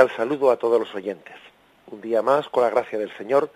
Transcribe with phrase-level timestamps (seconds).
[0.00, 1.36] Cordial saludo a todos los oyentes.
[1.90, 3.50] Un día más, con la gracia del Señor,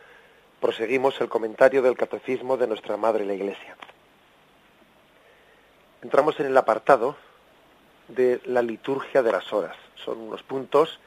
[0.61, 3.77] proseguimos el comentario del Catecismo de nuestra Madre la Iglesia.
[6.03, 7.17] Entramos en el apartado
[8.09, 9.75] de la liturgia de las horas.
[9.95, 11.01] Son unos puntos,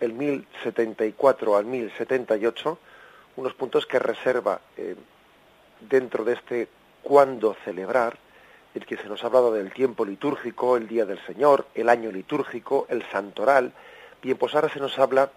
[0.00, 2.78] el 1074 al 1078,
[3.36, 4.96] unos puntos que reserva eh,
[5.80, 6.68] dentro de este
[7.04, 8.18] cuándo celebrar,
[8.74, 12.10] el que se nos ha hablado del tiempo litúrgico, el día del Señor, el año
[12.10, 13.72] litúrgico, el santoral,
[14.26, 15.30] Bien, pues ahora se nos habla,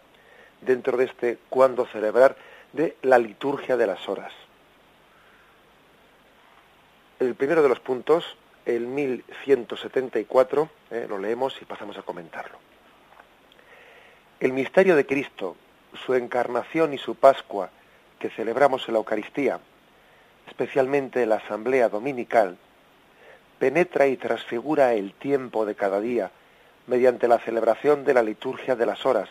[0.62, 2.36] dentro de este cuándo celebrar,
[2.74, 4.34] de la liturgia de las horas.
[7.20, 12.58] El primero de los puntos, el 1174, eh, lo leemos y pasamos a comentarlo.
[14.40, 15.56] El misterio de Cristo,
[16.04, 17.70] su encarnación y su Pascua,
[18.18, 19.60] que celebramos en la Eucaristía,
[20.48, 22.58] especialmente en la Asamblea Dominical,
[23.60, 26.32] penetra y transfigura el tiempo de cada día
[26.90, 29.30] mediante la celebración de la liturgia de las horas,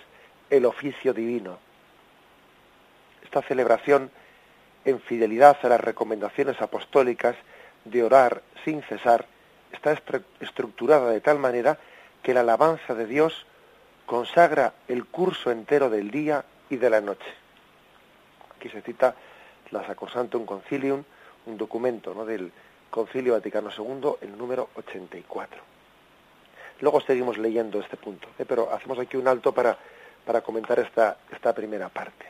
[0.48, 1.58] el oficio divino.
[3.24, 4.12] Esta celebración,
[4.84, 7.34] en fidelidad a las recomendaciones apostólicas
[7.84, 9.26] de orar sin cesar,
[9.72, 10.00] está
[10.38, 11.78] estructurada de tal manera
[12.22, 13.44] que la alabanza de Dios
[14.06, 17.28] consagra el curso entero del día y de la noche.
[18.56, 19.16] Aquí se cita
[19.72, 21.02] la Sacrosantum Concilium,
[21.46, 22.24] un documento ¿no?
[22.24, 22.52] del
[22.88, 25.77] Concilio Vaticano II, el número 84.
[26.80, 28.44] Luego seguimos leyendo este punto, ¿eh?
[28.46, 29.76] pero hacemos aquí un alto para,
[30.24, 32.26] para comentar esta, esta primera parte.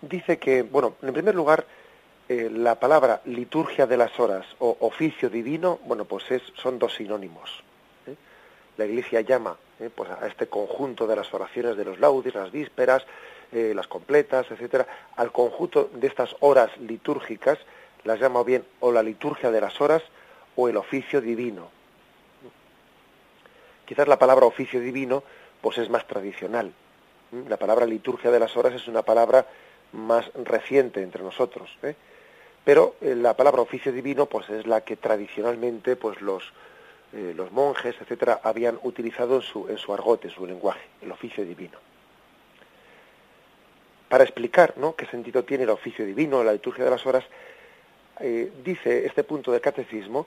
[0.00, 1.64] Dice que, bueno, en primer lugar,
[2.28, 6.94] eh, la palabra liturgia de las horas o oficio divino, bueno, pues es, son dos
[6.94, 7.62] sinónimos.
[8.06, 8.14] ¿eh?
[8.76, 9.56] La Iglesia llama
[9.94, 13.04] pues a este conjunto de las oraciones de los laudis, las vísperas,
[13.52, 17.58] las completas, etcétera, al conjunto de estas horas litúrgicas,
[18.04, 20.02] las llama bien o la liturgia de las horas
[20.56, 21.75] o el oficio divino.
[23.86, 25.22] Quizás la palabra oficio divino
[25.60, 26.72] pues es más tradicional.
[27.48, 29.46] La palabra liturgia de las horas es una palabra
[29.92, 31.70] más reciente entre nosotros.
[31.82, 31.94] ¿eh?
[32.64, 36.52] Pero eh, la palabra oficio divino pues es la que tradicionalmente pues los,
[37.12, 41.44] eh, los monjes, etcétera, habían utilizado en su, en su argote, su lenguaje, el oficio
[41.44, 41.78] divino.
[44.08, 44.94] Para explicar ¿no?
[44.94, 47.24] qué sentido tiene el oficio divino, la liturgia de las horas,
[48.64, 50.26] dice este punto del catecismo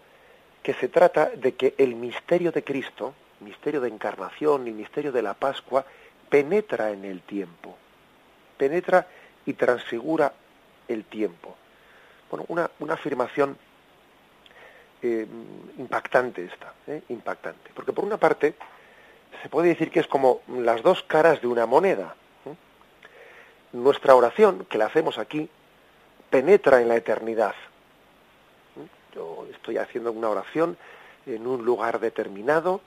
[0.62, 5.22] que se trata de que el misterio de Cristo, misterio de encarnación y misterio de
[5.22, 5.86] la Pascua
[6.30, 7.78] penetra en el tiempo,
[8.58, 9.08] penetra
[9.46, 10.34] y transfigura
[10.88, 11.56] el tiempo.
[12.30, 13.58] Bueno, una, una afirmación
[15.02, 15.26] eh,
[15.78, 18.56] impactante esta, eh, impactante, porque por una parte
[19.42, 22.16] se puede decir que es como las dos caras de una moneda.
[22.46, 22.54] ¿eh?
[23.72, 25.50] Nuestra oración, que la hacemos aquí,
[26.30, 27.56] penetra en la eternidad.
[29.16, 30.78] Yo estoy haciendo una oración
[31.26, 32.82] en un lugar determinado,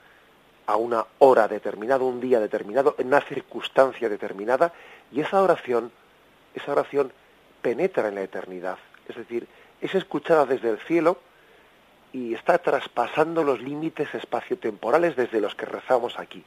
[0.73, 4.73] a una hora determinada, un día determinado, en una circunstancia determinada,
[5.13, 5.93] y esa oración,
[6.55, 7.13] esa oración
[7.61, 8.79] penetra en la eternidad.
[9.07, 9.47] Es decir,
[9.83, 11.19] es escuchada desde el cielo
[12.15, 16.43] y está traspasando los límites espaciotemporales desde los que rezamos aquí.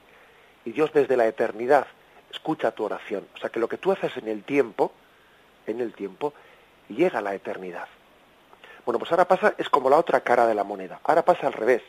[0.66, 1.86] Y Dios desde la eternidad
[2.32, 3.28] escucha tu oración.
[3.36, 4.92] O sea que lo que tú haces en el tiempo,
[5.68, 6.34] en el tiempo,
[6.90, 7.88] llega a la eternidad.
[8.86, 11.00] Bueno, pues ahora pasa, es como la otra cara de la moneda.
[11.04, 11.84] Ahora pasa al revés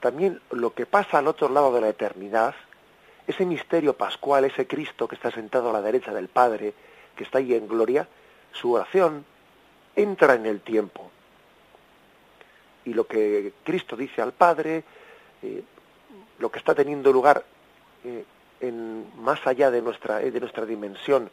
[0.00, 2.54] también lo que pasa al otro lado de la eternidad,
[3.26, 6.74] ese misterio pascual, ese Cristo que está sentado a la derecha del Padre,
[7.14, 8.08] que está ahí en gloria,
[8.52, 9.24] su oración
[9.94, 11.10] entra en el tiempo.
[12.84, 14.82] Y lo que Cristo dice al Padre,
[15.42, 15.62] eh,
[16.38, 17.44] lo que está teniendo lugar
[18.04, 18.24] eh,
[18.60, 21.30] en, más allá de nuestra, eh, de nuestra dimensión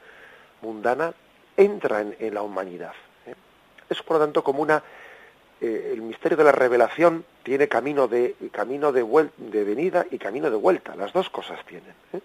[0.62, 1.14] mundana,
[1.56, 2.94] entra en, en la humanidad.
[3.90, 4.84] Es por lo tanto como una
[5.60, 10.58] el misterio de la revelación tiene camino de camino de, de venida y camino de
[10.58, 11.94] vuelta, las dos cosas tienen.
[12.12, 12.20] ¿eh?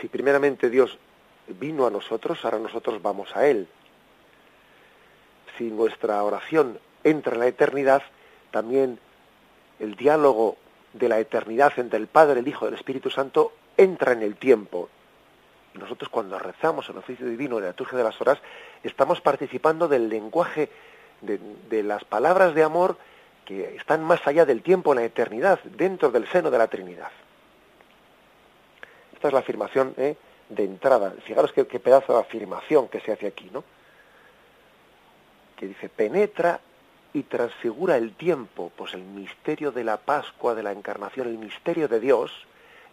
[0.00, 0.96] Si primeramente Dios
[1.46, 3.68] vino a nosotros, ahora nosotros vamos a Él.
[5.58, 8.02] Si nuestra oración entra en la eternidad,
[8.52, 8.98] también
[9.80, 10.56] el diálogo
[10.94, 14.36] de la eternidad entre el Padre, el Hijo y el Espíritu Santo entra en el
[14.36, 14.88] tiempo.
[15.74, 18.38] Nosotros cuando rezamos el oficio divino, la liturgia de las horas,
[18.82, 20.70] estamos participando del lenguaje,
[21.20, 22.96] de las palabras de amor
[23.46, 27.10] que están más allá del tiempo, en la eternidad, dentro del seno de la Trinidad.
[29.14, 30.16] Esta es la afirmación ¿eh?
[30.50, 31.14] de entrada.
[31.24, 33.64] Fijaros qué, qué, pedazo de afirmación que se hace aquí, ¿no?
[35.56, 36.60] Que dice, penetra
[37.14, 41.88] y transfigura el tiempo, pues el misterio de la Pascua, de la Encarnación, el misterio
[41.88, 42.30] de Dios,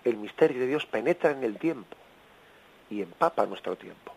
[0.05, 1.97] el misterio de Dios penetra en el tiempo
[2.89, 4.13] y empapa nuestro tiempo.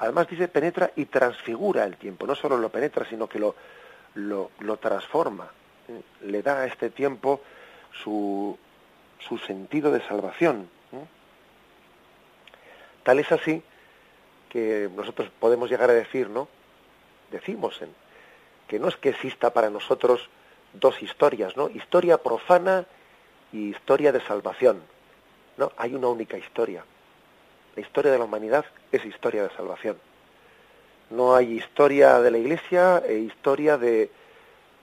[0.00, 2.26] Además dice, penetra y transfigura el tiempo.
[2.26, 3.54] No solo lo penetra, sino que lo,
[4.14, 5.50] lo, transforma,
[5.88, 6.02] ¿eh?
[6.22, 7.40] le da a este tiempo
[7.92, 8.58] su,
[9.18, 10.68] su sentido de salvación.
[10.92, 11.04] ¿eh?
[13.02, 13.62] Tal es así
[14.48, 16.48] que nosotros podemos llegar a decir, ¿no?
[17.30, 17.88] Decimos en,
[18.68, 20.28] que no es que exista para nosotros
[20.74, 21.68] dos historias, ¿no?
[21.70, 22.86] Historia profana
[23.52, 24.82] y historia de salvación.
[25.56, 26.84] No, hay una única historia.
[27.74, 29.98] La historia de la humanidad es historia de salvación.
[31.12, 34.10] No hay historia de la Iglesia e historia de,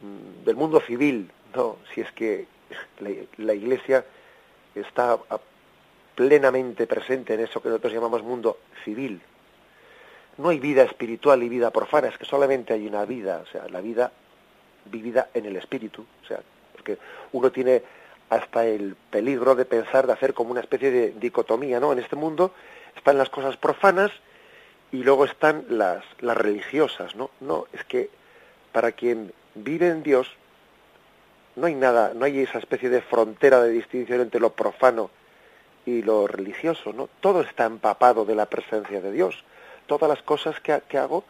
[0.02, 2.46] mm, del mundo civil, no, si es que
[3.00, 4.06] la, la Iglesia
[4.76, 5.18] está
[6.16, 9.22] plenamente presente en eso que nosotros llamamos mundo civil.
[10.38, 13.68] No hay vida espiritual y vida profana, es que solamente hay una vida, o sea,
[13.68, 14.12] la vida
[14.86, 16.40] vivida en el espíritu, o sea,
[16.74, 16.98] porque
[17.32, 17.82] uno tiene
[18.30, 21.92] hasta el peligro de pensar de hacer como una especie de dicotomía, ¿no?
[21.92, 22.54] En este mundo
[22.96, 24.12] están las cosas profanas
[24.92, 27.30] y luego están las, las religiosas, ¿no?
[27.40, 28.10] No, es que
[28.72, 30.32] para quien vive en Dios
[31.56, 35.10] no hay nada, no hay esa especie de frontera de distinción entre lo profano
[35.86, 37.10] y lo religioso, ¿no?
[37.20, 39.44] Todo está empapado de la presencia de Dios.
[39.88, 41.24] Todas las cosas que, que hago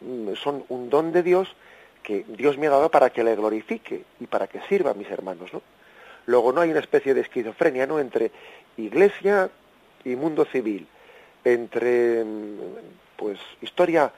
[0.00, 1.54] mm, son un don de Dios
[2.02, 5.10] que Dios me ha dado para que le glorifique y para que sirva a mis
[5.10, 5.62] hermanos, ¿no?
[6.26, 7.98] Luego no hay una especie de esquizofrenia, ¿no?
[7.98, 8.30] Entre
[8.76, 9.50] iglesia
[10.04, 10.86] y mundo civil,
[11.44, 12.60] entre mm,
[13.16, 14.12] pues historia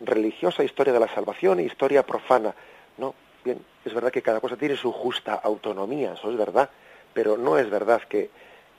[0.00, 2.54] religiosa, historia de la salvación e historia profana.
[2.98, 3.14] No,
[3.44, 6.70] bien, es verdad que cada cosa tiene su justa autonomía, eso es verdad,
[7.12, 8.30] pero no es verdad que,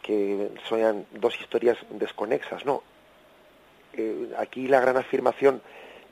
[0.01, 2.83] que sean dos historias desconexas, no.
[3.93, 5.61] Eh, aquí la gran afirmación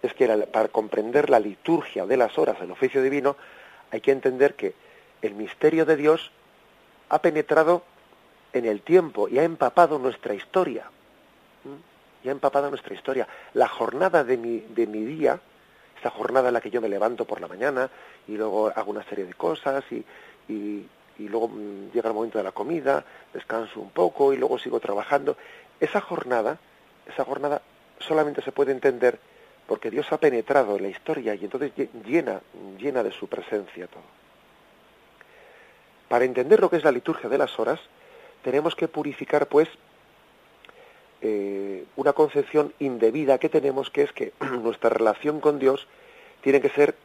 [0.02, 3.36] es que para comprender la liturgia de las horas del oficio divino
[3.92, 4.74] hay que entender que
[5.22, 6.32] el misterio de Dios
[7.10, 7.84] ha penetrado
[8.54, 10.86] en el tiempo y ha empapado nuestra historia.
[11.64, 11.95] ¿Mm?
[12.26, 13.28] Y ha nuestra historia.
[13.54, 15.40] La jornada de mi, de mi día,
[15.96, 17.88] esta jornada en la que yo me levanto por la mañana
[18.28, 20.04] y luego hago una serie de cosas y,
[20.52, 20.88] y,
[21.20, 24.80] y luego mm, llega el momento de la comida, descanso un poco y luego sigo
[24.80, 25.38] trabajando.
[25.80, 26.58] Esa jornada,
[27.06, 27.62] esa jornada
[28.00, 29.20] solamente se puede entender
[29.68, 31.74] porque Dios ha penetrado en la historia y entonces
[32.08, 32.42] llena,
[32.80, 34.02] llena de su presencia todo.
[36.10, 37.80] Para entender lo que es la liturgia de las horas,
[38.44, 39.70] tenemos que purificar, pues,
[41.28, 45.88] eh, una concepción indebida que tenemos, que es que nuestra relación con Dios
[46.42, 46.96] tiene que ser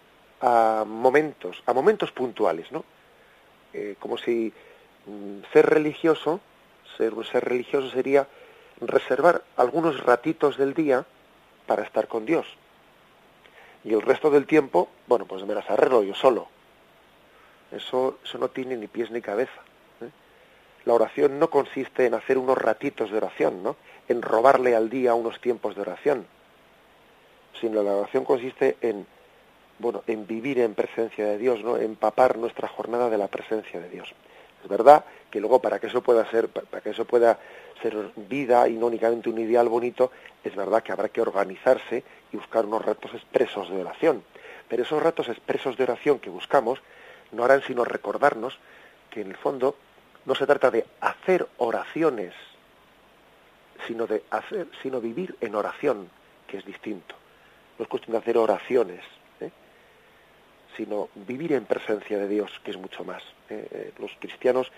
[0.43, 2.85] a momentos, a momentos puntuales, ¿no?
[3.73, 4.53] Eh, como si
[5.07, 6.41] mm, ser religioso,
[6.99, 8.29] ser, ser religioso sería
[8.83, 11.07] reservar algunos ratitos del día
[11.67, 12.47] para estar con Dios.
[13.85, 16.49] Y el resto del tiempo, bueno, pues me las arreglo yo solo.
[17.73, 19.63] Eso, eso no tiene ni pies ni cabeza.
[20.03, 20.11] ¿eh?
[20.85, 23.77] La oración no consiste en hacer unos ratitos de oración, ¿no?
[24.11, 26.27] En robarle al día unos tiempos de oración.
[27.61, 29.07] Sino la oración consiste en,
[29.79, 31.77] bueno, en vivir en presencia de Dios, ¿no?
[31.77, 34.13] Empapar nuestra jornada de la presencia de Dios.
[34.65, 37.39] Es verdad que luego para que eso pueda ser, para que eso pueda
[37.81, 40.11] ser vida y no únicamente un ideal bonito,
[40.43, 42.03] es verdad que habrá que organizarse
[42.33, 44.25] y buscar unos ratos expresos de oración.
[44.69, 46.83] Pero esos ratos expresos de oración que buscamos
[47.31, 48.59] no harán sino recordarnos
[49.09, 49.77] que en el fondo
[50.27, 52.35] no se trata de hacer oraciones,
[53.87, 56.09] sino de hacer, sino vivir en oración,
[56.47, 57.15] que es distinto.
[57.79, 59.01] No es cuestión de hacer oraciones,
[59.41, 59.51] ¿eh?
[60.77, 63.23] sino vivir en presencia de Dios, que es mucho más.
[63.49, 63.67] ¿eh?
[63.71, 64.71] Eh, los cristianos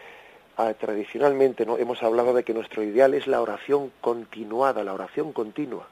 [0.57, 5.33] ah, tradicionalmente no hemos hablado de que nuestro ideal es la oración continuada, la oración
[5.33, 5.89] continua,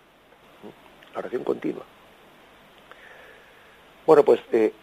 [1.12, 1.84] la oración continua.
[4.06, 4.40] Bueno, pues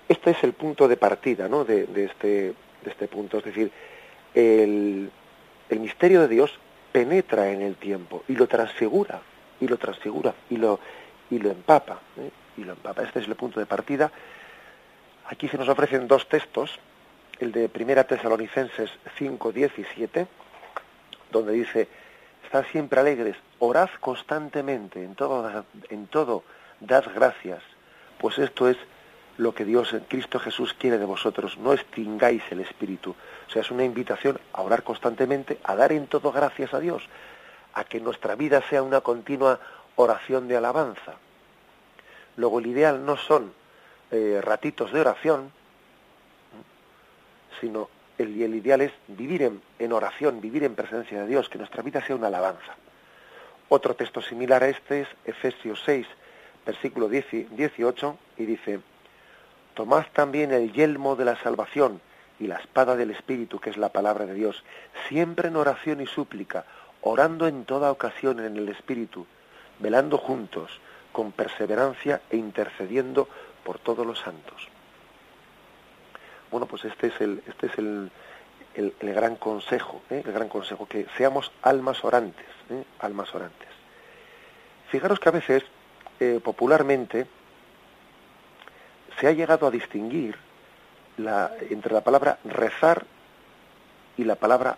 [0.07, 1.65] este es el punto de partida ¿no?
[1.65, 2.27] de, de, este,
[2.83, 3.39] de este punto.
[3.39, 3.71] Es decir,
[4.33, 5.11] el,
[5.69, 6.59] el misterio de Dios
[6.97, 9.21] penetra en el tiempo y lo transfigura,
[9.59, 10.79] y lo transfigura, y lo,
[11.29, 11.99] y lo empapa.
[12.17, 12.31] ¿eh?
[12.57, 13.03] Y lo empapa.
[13.03, 14.11] Este es el punto de partida.
[15.27, 16.79] Aquí se nos ofrecen dos textos,
[17.39, 20.25] el de Primera Tesalonicenses 5, 17,
[21.31, 21.87] donde dice,
[22.43, 26.43] estad siempre alegres, orad constantemente, en todo, en todo
[26.79, 27.61] dad gracias,
[28.17, 28.77] pues esto es
[29.37, 33.15] lo que Dios en Cristo Jesús quiere de vosotros, no extingáis el espíritu.
[33.47, 37.03] O sea, es una invitación a orar constantemente, a dar en todo gracias a Dios,
[37.73, 39.59] a que nuestra vida sea una continua
[39.95, 41.15] oración de alabanza.
[42.35, 43.53] Luego el ideal no son
[44.11, 45.51] eh, ratitos de oración,
[47.59, 49.43] sino el, ideal es vivir
[49.79, 52.75] en, oración, vivir en presencia de Dios, que nuestra vida sea una alabanza.
[53.69, 56.07] Otro texto similar a este es Efesios 6,
[56.65, 58.79] versículo 18, y dice,
[59.77, 62.01] Tomad también el yelmo de la salvación
[62.39, 64.63] y la espada del Espíritu, que es la palabra de Dios,
[65.07, 66.65] siempre en oración y súplica,
[67.01, 69.27] orando en toda ocasión en el Espíritu,
[69.77, 70.81] velando juntos,
[71.11, 73.29] con perseverancia e intercediendo
[73.63, 74.67] por todos los santos.
[76.49, 78.09] Bueno, pues este es el, este es el,
[78.73, 80.23] el, gran consejo, ¿eh?
[80.25, 82.83] el gran consejo, que seamos almas orantes, ¿eh?
[82.97, 83.69] almas orantes.
[84.89, 85.63] Fijaros que a veces,
[86.19, 87.27] eh, popularmente,
[89.19, 90.35] se ha llegado a distinguir
[91.17, 93.05] la, entre la palabra rezar
[94.17, 94.77] y la palabra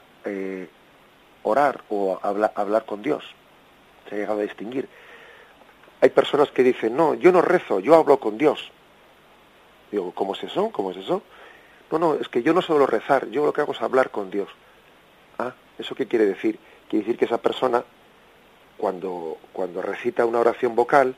[1.44, 3.24] orar o hablar, hablar con Dios.
[4.08, 4.88] Se ha llegado a distinguir.
[6.02, 8.72] Hay personas que dicen, no, yo no rezo, yo hablo con Dios.
[9.92, 10.70] Digo, ¿cómo es eso?
[10.72, 11.24] ¿Cómo es eso?
[11.92, 14.30] No, no, es que yo no suelo rezar, yo lo que hago es hablar con
[14.30, 14.50] Dios.
[15.40, 16.60] Ah, ¿eso qué quiere decir?
[16.88, 17.84] Quiere decir que esa persona,
[18.78, 21.16] cuando, cuando recita una oración vocal,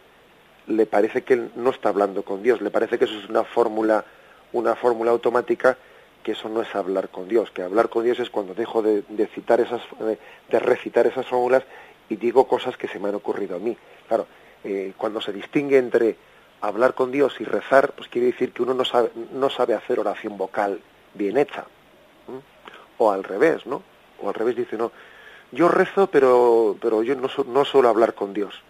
[0.68, 3.44] le parece que él no está hablando con Dios, le parece que eso es una
[3.44, 4.06] fórmula,
[4.54, 5.78] una fórmula automática,
[6.24, 9.04] que eso no es hablar con Dios, que hablar con Dios es cuando dejo de,
[9.34, 11.64] citar esas, de, recitar esas fórmulas
[12.10, 13.76] y digo cosas que se me han ocurrido a mí.
[14.08, 14.28] Claro,
[14.64, 16.16] eh, cuando se distingue entre
[16.62, 20.00] hablar con Dios y rezar, pues quiere decir que uno no sabe, no sabe hacer
[20.00, 20.80] oración vocal
[21.14, 21.66] bien hecha.
[22.98, 23.82] O al revés, ¿no?
[24.22, 24.92] O al revés dice, no,
[25.52, 28.62] yo rezo, pero, pero yo no, no suelo hablar con Dios.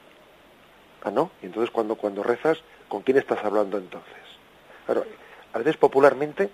[1.04, 1.32] Ah, ¿no?
[1.42, 4.12] Y entonces cuando, cuando rezas, ¿con quién estás hablando entonces?
[4.86, 5.06] Claro,
[5.54, 6.50] a veces popularmente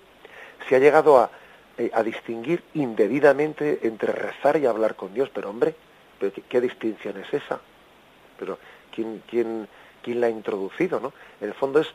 [0.68, 1.30] se ha llegado a,
[1.78, 5.76] eh, a distinguir indebidamente entre rezar y hablar con Dios, pero hombre,
[6.20, 7.60] ¿qué, qué distinción es esa?
[8.40, 8.58] Pero
[8.94, 9.68] ¿quién, quién,
[10.02, 11.14] quién la ha introducido, ¿no?
[11.42, 11.94] En el fondo es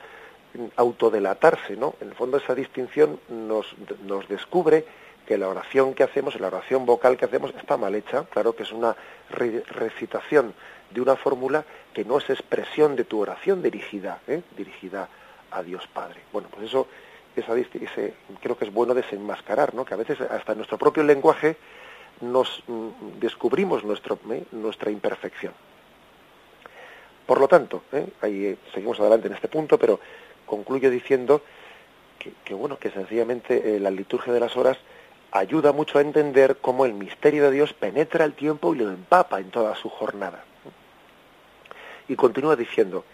[0.76, 1.94] autodelatarse, ¿no?
[2.00, 4.85] En el fondo esa distinción nos, nos descubre
[5.26, 8.64] que la oración que hacemos, la oración vocal que hacemos está mal hecha, claro que
[8.64, 8.97] es una
[9.30, 10.52] recitación
[10.93, 14.43] de una fórmula que no es expresión de tu oración dirigida, ¿eh?
[14.57, 15.09] dirigida
[15.51, 16.21] a Dios Padre.
[16.33, 16.89] Bueno, pues eso,
[17.37, 19.85] esa, ese, creo que es bueno desenmascarar, ¿no?
[19.85, 21.57] Que a veces hasta en nuestro propio lenguaje
[22.21, 24.45] nos mm, descubrimos nuestro, ¿eh?
[24.53, 25.53] nuestra imperfección.
[27.27, 28.07] Por lo tanto, ¿eh?
[28.21, 30.01] ahí eh, seguimos adelante en este punto, pero
[30.45, 31.43] concluyo diciendo
[32.45, 34.79] que, bueno, que sencillamente eh, la liturgia de las horas
[35.31, 39.41] ayuda mucho a entender cómo el misterio de Dios penetra el tiempo y lo empapa
[39.41, 40.45] en toda su jornada.
[42.12, 43.07] Y continúa diciendo,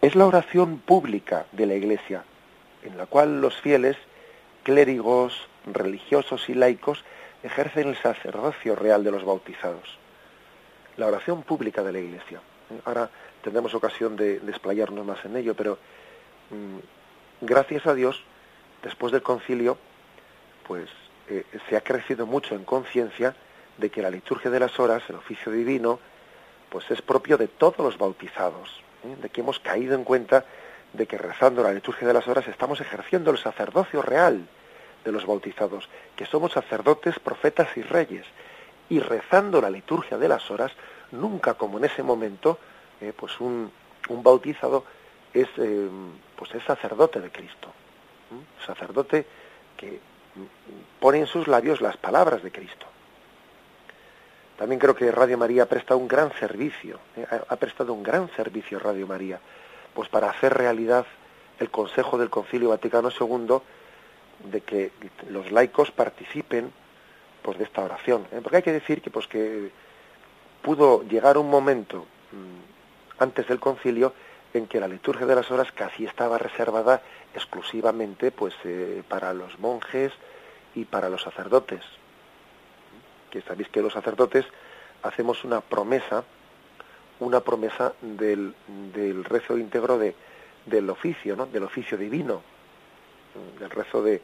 [0.00, 2.24] es la oración pública de la Iglesia,
[2.82, 3.98] en la cual los fieles,
[4.62, 7.04] clérigos, religiosos y laicos
[7.42, 9.98] ejercen el sacerdocio real de los bautizados.
[10.96, 12.40] La oración pública de la Iglesia.
[12.86, 13.10] Ahora
[13.42, 15.76] tendremos ocasión de desplayarnos más en ello, pero
[16.48, 16.78] mm,
[17.42, 18.24] gracias a Dios,
[18.82, 19.76] después del concilio,
[20.66, 20.88] pues
[21.28, 23.36] eh, se ha crecido mucho en conciencia
[23.76, 26.00] de que la liturgia de las horas, el oficio divino,
[26.76, 29.16] pues es propio de todos los bautizados, ¿eh?
[29.22, 30.44] de que hemos caído en cuenta
[30.92, 34.46] de que rezando la liturgia de las horas estamos ejerciendo el sacerdocio real
[35.02, 38.26] de los bautizados, que somos sacerdotes, profetas y reyes,
[38.90, 40.70] y rezando la liturgia de las horas
[41.12, 42.58] nunca como en ese momento,
[43.00, 43.72] eh, pues un,
[44.10, 44.84] un, bautizado
[45.32, 45.88] es, eh,
[46.36, 47.72] pues es sacerdote de Cristo,
[48.66, 49.24] sacerdote
[49.78, 49.98] que
[51.00, 52.86] pone en sus labios las palabras de Cristo.
[54.56, 58.30] También creo que Radio María ha prestado un gran servicio, eh, ha prestado un gran
[58.34, 59.38] servicio Radio María,
[59.94, 61.06] pues para hacer realidad
[61.58, 63.58] el consejo del Concilio Vaticano II
[64.50, 64.92] de que
[65.28, 66.72] los laicos participen
[67.42, 69.70] pues de esta oración, porque hay que decir que pues que
[70.62, 74.12] pudo llegar un momento mm, antes del concilio
[74.52, 77.02] en que la liturgia de las horas casi estaba reservada
[77.34, 80.12] exclusivamente pues eh, para los monjes
[80.74, 81.82] y para los sacerdotes
[83.36, 84.46] que sabéis que los sacerdotes
[85.02, 86.24] hacemos una promesa
[87.20, 88.54] una promesa del,
[88.94, 90.14] del rezo íntegro de,
[90.64, 91.46] del oficio ¿no?
[91.46, 92.42] del oficio divino
[93.58, 94.22] del rezo de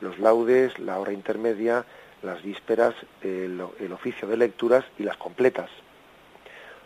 [0.00, 1.84] los laudes la hora intermedia
[2.22, 3.60] las vísperas, el,
[3.92, 5.68] oficio de lecturas y las completas.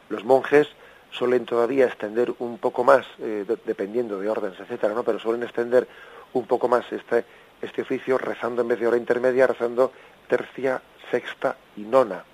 [0.09, 0.67] Los monjes
[1.11, 5.03] suelen todavía extender un poco más, eh, dependiendo de órdenes, etcétera, ¿no?
[5.03, 5.87] pero suelen extender
[6.33, 7.25] un poco más este,
[7.63, 9.93] este oficio rezando en vez de hora intermedia, rezando
[10.29, 12.25] tercia, sexta y nona.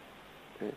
[0.60, 0.72] ¿eh?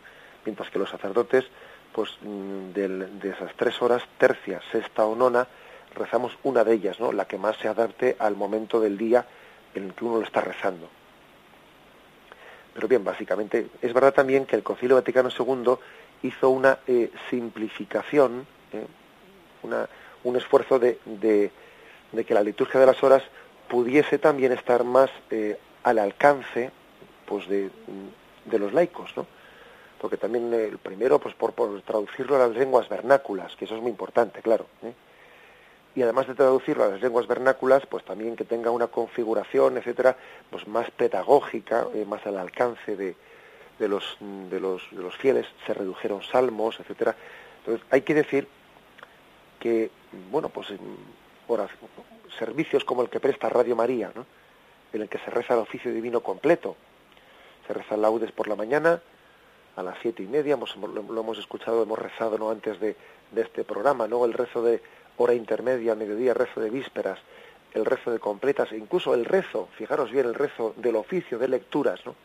[0.45, 1.45] Mientras que los sacerdotes,
[1.91, 5.48] pues mm, de esas tres horas, tercia, sexta o nona,
[5.95, 7.12] rezamos una de ellas, ¿no?
[7.12, 9.25] La que más se adapte al momento del día
[9.74, 10.89] en el que uno lo está rezando.
[12.74, 15.75] Pero bien, básicamente, es verdad también que el Concilio Vaticano II
[16.24, 18.86] hizo una eh, simplificación, eh,
[19.63, 19.88] una,
[20.24, 21.51] un esfuerzo de, de,
[22.25, 23.24] que la liturgia de las horas
[23.69, 25.10] pudiese también estar más
[25.84, 26.72] al alcance
[27.25, 27.70] pues de,
[28.46, 29.25] de, los laicos, ¿no?
[30.00, 33.82] Porque también el primero, pues por, por, traducirlo a las lenguas vernáculas, que eso es
[33.82, 34.67] muy importante, claro.
[35.96, 40.17] Y además de traducirlo a las lenguas vernáculas, pues también que tenga una configuración, etcétera,
[40.50, 43.15] pues más pedagógica, más al alcance de,
[43.79, 47.15] de los, de los, de los fieles, se redujeron salmos, etcétera.
[47.60, 48.48] Entonces, hay que decir
[49.60, 49.89] que,
[50.32, 50.67] bueno, pues
[52.38, 54.25] servicios como el que presta Radio María, ¿no?
[54.94, 56.75] en el que se reza el oficio divino completo,
[57.67, 59.01] se reza laudes por la mañana,
[59.75, 62.50] a las siete y media, lo, hemos escuchado, hemos rezado ¿no?
[62.50, 62.95] antes de,
[63.31, 64.81] de este programa, luego el rezo de
[65.17, 67.19] hora intermedia, mediodía, rezo de vísperas,
[67.74, 71.50] el rezo de completas, e incluso el rezo, fijaros bien, el rezo del oficio de
[71.50, 72.15] lecturas, ¿no?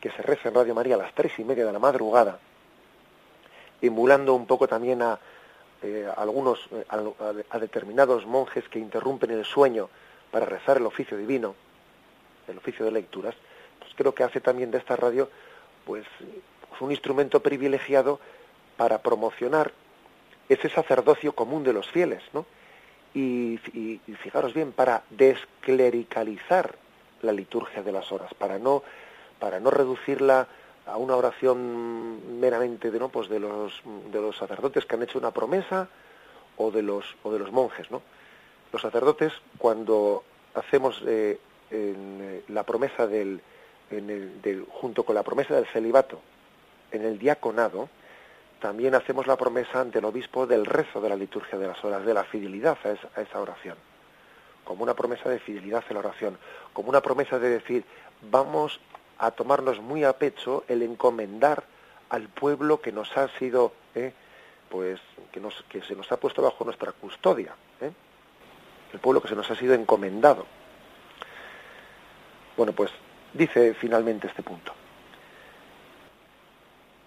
[0.00, 2.38] que se reza en Radio María a las tres y media de la madrugada,
[3.82, 5.18] emulando un poco también a,
[5.82, 6.84] eh, algunos, eh,
[7.50, 9.88] a, determinados monjes que interrumpen el sueño
[10.30, 11.54] para rezar el oficio divino,
[12.48, 13.34] el oficio de lecturas,
[13.96, 15.28] creo que hace también de esta radio
[15.84, 16.04] pues,
[16.80, 18.20] un instrumento privilegiado
[18.76, 19.72] para promocionar
[20.48, 22.46] ese sacerdocio común de los fieles, ¿no?
[23.14, 23.58] y
[24.22, 26.74] fijaros bien, para desclericalizar
[27.22, 28.82] la liturgia de las horas, para no
[29.38, 30.48] para no reducirla
[30.86, 35.18] a una oración meramente de no pues de los de los sacerdotes que han hecho
[35.18, 35.88] una promesa
[36.56, 38.02] o de los o de los monjes no
[38.72, 40.24] los sacerdotes cuando
[40.54, 41.38] hacemos eh,
[41.70, 43.40] en, la promesa del,
[43.90, 46.20] en el, junto con la promesa del celibato
[46.90, 47.88] en el diaconado
[48.60, 52.04] también hacemos la promesa ante el obispo del rezo de la liturgia de las horas
[52.04, 53.76] de la fidelidad a esa, esa oración
[54.64, 56.38] como una promesa de fidelidad a la oración
[56.72, 57.84] como una promesa de decir
[58.30, 58.80] vamos
[59.18, 61.64] a tomarnos muy a pecho el encomendar
[62.08, 64.12] al pueblo que nos ha sido, eh,
[64.68, 65.00] pues,
[65.32, 67.92] que, nos, que se nos ha puesto bajo nuestra custodia, eh,
[68.92, 70.46] el pueblo que se nos ha sido encomendado.
[72.56, 72.90] Bueno, pues
[73.32, 74.72] dice finalmente este punto.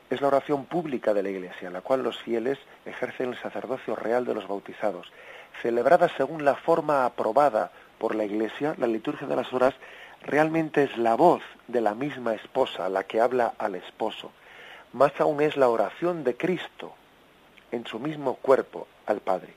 [0.09, 3.95] Es la oración pública de la Iglesia, en la cual los fieles ejercen el sacerdocio
[3.95, 5.11] real de los bautizados.
[5.61, 9.75] Celebrada según la forma aprobada por la Iglesia, la liturgia de las horas
[10.23, 14.31] realmente es la voz de la misma esposa la que habla al esposo.
[14.93, 16.93] Más aún es la oración de Cristo
[17.71, 19.53] en su mismo cuerpo al Padre.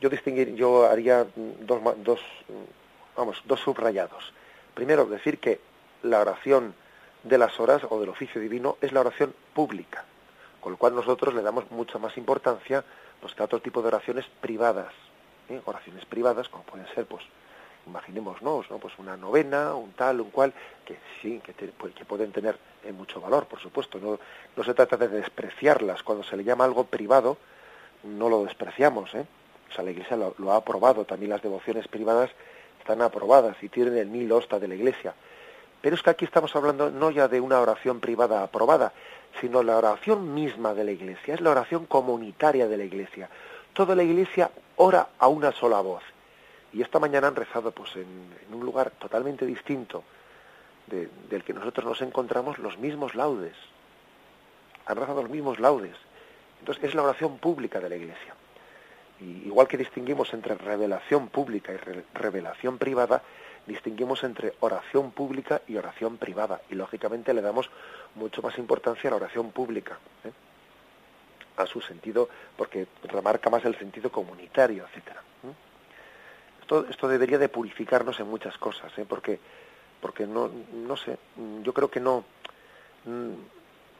[0.00, 2.20] Yo distinguir, yo haría dos, dos,
[3.16, 4.32] vamos, dos subrayados.
[4.74, 5.60] Primero, decir que
[6.02, 6.74] la oración
[7.22, 10.04] de las horas o del oficio divino es la oración pública,
[10.60, 12.84] con lo cual nosotros le damos mucha más importancia
[13.20, 14.92] pues, que a otro tipo de oraciones privadas,
[15.48, 15.60] ¿eh?
[15.64, 17.24] oraciones privadas como pueden ser pues
[17.86, 18.78] imaginémonos, ¿no?
[18.78, 20.52] pues una novena, un tal, un cual,
[20.84, 23.98] que sí, que, pues, que pueden tener eh, mucho valor, por supuesto.
[23.98, 24.18] No,
[24.56, 26.02] no se trata de despreciarlas.
[26.02, 27.38] Cuando se le llama algo privado,
[28.04, 29.14] no lo despreciamos.
[29.14, 29.26] ¿eh?
[29.70, 31.04] O sea, la Iglesia lo, ha aprobado.
[31.04, 32.30] También las devociones privadas
[32.80, 35.14] están aprobadas y tienen el mil hosta de la Iglesia.
[35.80, 38.92] Pero es que aquí estamos hablando no ya de una oración privada aprobada,
[39.40, 41.34] sino la oración misma de la Iglesia.
[41.34, 43.28] Es la oración comunitaria de la Iglesia.
[43.72, 46.02] Toda la Iglesia ora a una sola voz
[46.72, 50.04] y esta mañana han rezado pues en, un lugar totalmente distinto
[50.86, 53.54] del que nosotros nos encontramos los mismos laudes.
[54.86, 55.96] Han rezado los mismos laudes.
[56.58, 58.34] Entonces es la oración pública de la Iglesia.
[59.20, 61.76] Y igual que distinguimos entre revelación pública y
[62.14, 63.22] revelación privada,
[63.66, 66.62] distinguimos entre oración pública y oración privada.
[66.70, 67.70] Y lógicamente le damos
[68.14, 69.98] mucho más importancia a la oración pública.
[70.24, 70.32] ¿eh?
[71.56, 75.22] a su sentido, porque remarca más el sentido comunitario, etcétera
[76.88, 79.04] esto, debería de purificarnos en muchas cosas, ¿eh?
[79.08, 79.40] porque,
[80.00, 81.18] porque no, no sé,
[81.62, 82.24] yo creo que no,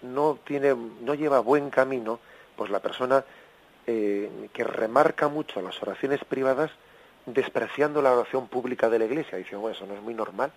[0.02, 2.20] no tiene, no lleva buen camino,
[2.56, 3.24] pues la persona
[3.86, 6.70] eh, que remarca mucho las oraciones privadas,
[7.26, 10.52] despreciando la oración pública de la iglesia, diciendo, bueno, eso no es muy normal,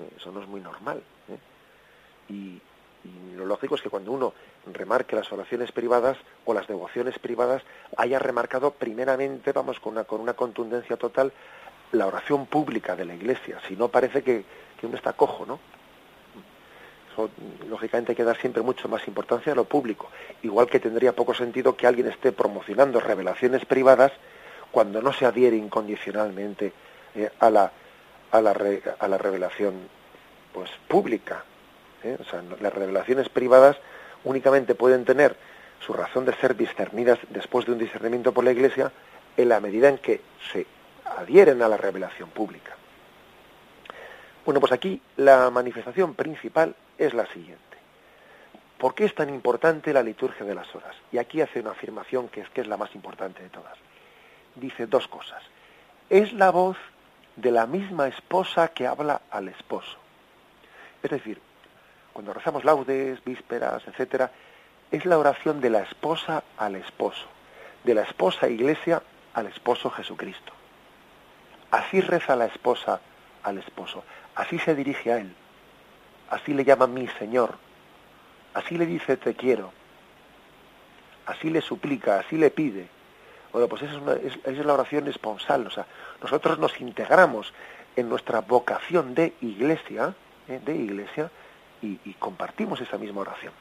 [0.00, 0.08] ¿eh?
[0.16, 1.02] eso no es muy normal.
[1.28, 2.32] ¿eh?
[2.32, 2.62] Y,
[3.36, 4.34] lo lógico es que cuando uno
[4.72, 7.62] remarque las oraciones privadas o las devociones privadas,
[7.96, 11.32] haya remarcado primeramente, vamos, con una, con una contundencia total,
[11.92, 13.60] la oración pública de la Iglesia.
[13.66, 14.44] Si no, parece que
[14.82, 15.60] uno está cojo, ¿no?
[17.68, 20.10] Lógicamente, hay que dar siempre mucho más importancia a lo público.
[20.42, 24.12] Igual que tendría poco sentido que alguien esté promocionando revelaciones privadas
[24.70, 26.72] cuando no se adhiere incondicionalmente
[27.14, 27.72] eh, a, la,
[28.30, 28.56] a, la
[28.98, 29.74] a la revelación
[30.52, 31.44] pues pública.
[32.04, 32.16] ¿eh?
[32.20, 33.76] O sea, las revelaciones privadas
[34.24, 35.36] únicamente pueden tener
[35.80, 38.92] su razón de ser discernidas después de un discernimiento por la Iglesia
[39.36, 40.20] en la medida en que
[40.52, 40.66] se
[41.04, 42.76] adhieren a la revelación pública.
[44.44, 47.62] Bueno, pues aquí la manifestación principal es la siguiente.
[48.78, 50.94] ¿Por qué es tan importante la liturgia de las horas?
[51.10, 53.76] Y aquí hace una afirmación que es que es la más importante de todas.
[54.54, 55.42] Dice dos cosas.
[56.10, 56.76] Es la voz
[57.36, 59.96] de la misma esposa que habla al esposo.
[61.02, 61.40] Es decir,
[62.12, 64.30] cuando rezamos laudes, vísperas, etcétera,
[64.90, 67.26] es la oración de la esposa al esposo,
[67.84, 69.02] de la esposa iglesia
[69.34, 70.52] al esposo Jesucristo.
[71.70, 73.00] Así reza la esposa
[73.42, 74.02] al esposo,
[74.34, 75.34] así se dirige a él,
[76.30, 77.56] así le llama mi Señor,
[78.54, 79.72] así le dice te quiero,
[81.26, 82.88] así le suplica, así le pide.
[83.52, 83.98] Bueno, pues esa
[84.44, 85.86] es, la oración esponsal, o sea,
[86.22, 87.52] nosotros nos integramos
[87.96, 90.14] en nuestra vocación de iglesia,
[90.48, 90.60] ¿eh?
[90.64, 91.30] de iglesia,
[91.80, 93.52] y compartimos esa misma oración.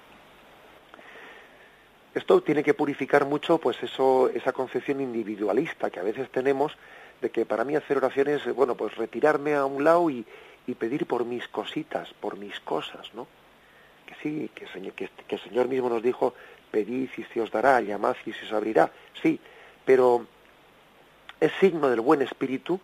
[2.18, 6.76] Esto tiene que purificar mucho pues eso, esa concepción individualista que a veces tenemos
[7.22, 10.26] de que para mí hacer oraciones, eh, bueno, pues retirarme a un lado y,
[10.76, 13.28] pedir por mis cositas, por mis cosas, ¿no?
[14.06, 16.34] Que sí, que, que, que, el Señor mismo nos dijo,
[16.72, 19.40] pedid y se os dará, llamad y se os abrirá, sí,
[19.86, 20.26] pero
[21.40, 22.80] es signo del buen espíritu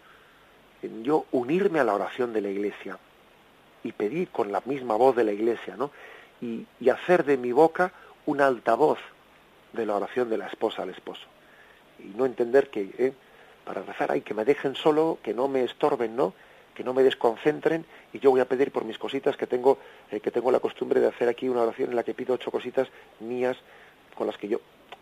[0.81, 2.97] en yo unirme a la oración de la Iglesia
[3.83, 5.91] y pedir con la misma voz de la Iglesia, ¿no?
[6.41, 7.93] Y, y hacer de mi boca
[8.25, 8.99] un altavoz
[9.73, 11.27] de la oración de la esposa al esposo.
[11.99, 13.13] Y no entender que eh,
[13.65, 16.33] para rezar hay que me dejen solo, que no me estorben, ¿no?
[16.73, 19.77] Que no me desconcentren y yo voy a pedir por mis cositas que tengo
[20.11, 22.51] eh, que tengo la costumbre de hacer aquí una oración en la que pido ocho
[22.51, 22.87] cositas
[23.19, 23.57] mías
[24.15, 24.61] con las que yo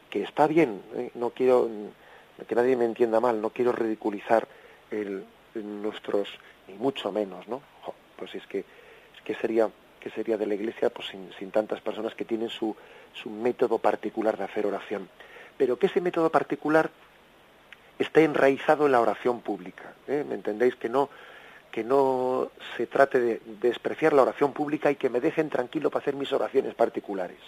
[0.09, 1.11] que está bien ¿eh?
[1.15, 1.69] no quiero
[2.47, 4.47] que nadie me entienda mal no quiero ridiculizar
[4.89, 5.23] el,
[5.55, 6.27] nuestros
[6.67, 7.61] ni mucho menos no
[8.17, 9.69] pues es que es que sería
[10.01, 12.75] que sería de la Iglesia pues sin, sin tantas personas que tienen su,
[13.13, 15.07] su método particular de hacer oración.
[15.57, 16.89] Pero que ese método particular
[17.99, 19.93] esté enraizado en la oración pública.
[20.07, 20.25] ¿eh?
[20.27, 20.75] ¿Me entendéis?
[20.75, 21.09] Que no,
[21.71, 26.01] que no se trate de, despreciar la oración pública y que me dejen tranquilo para
[26.01, 27.39] hacer mis oraciones particulares.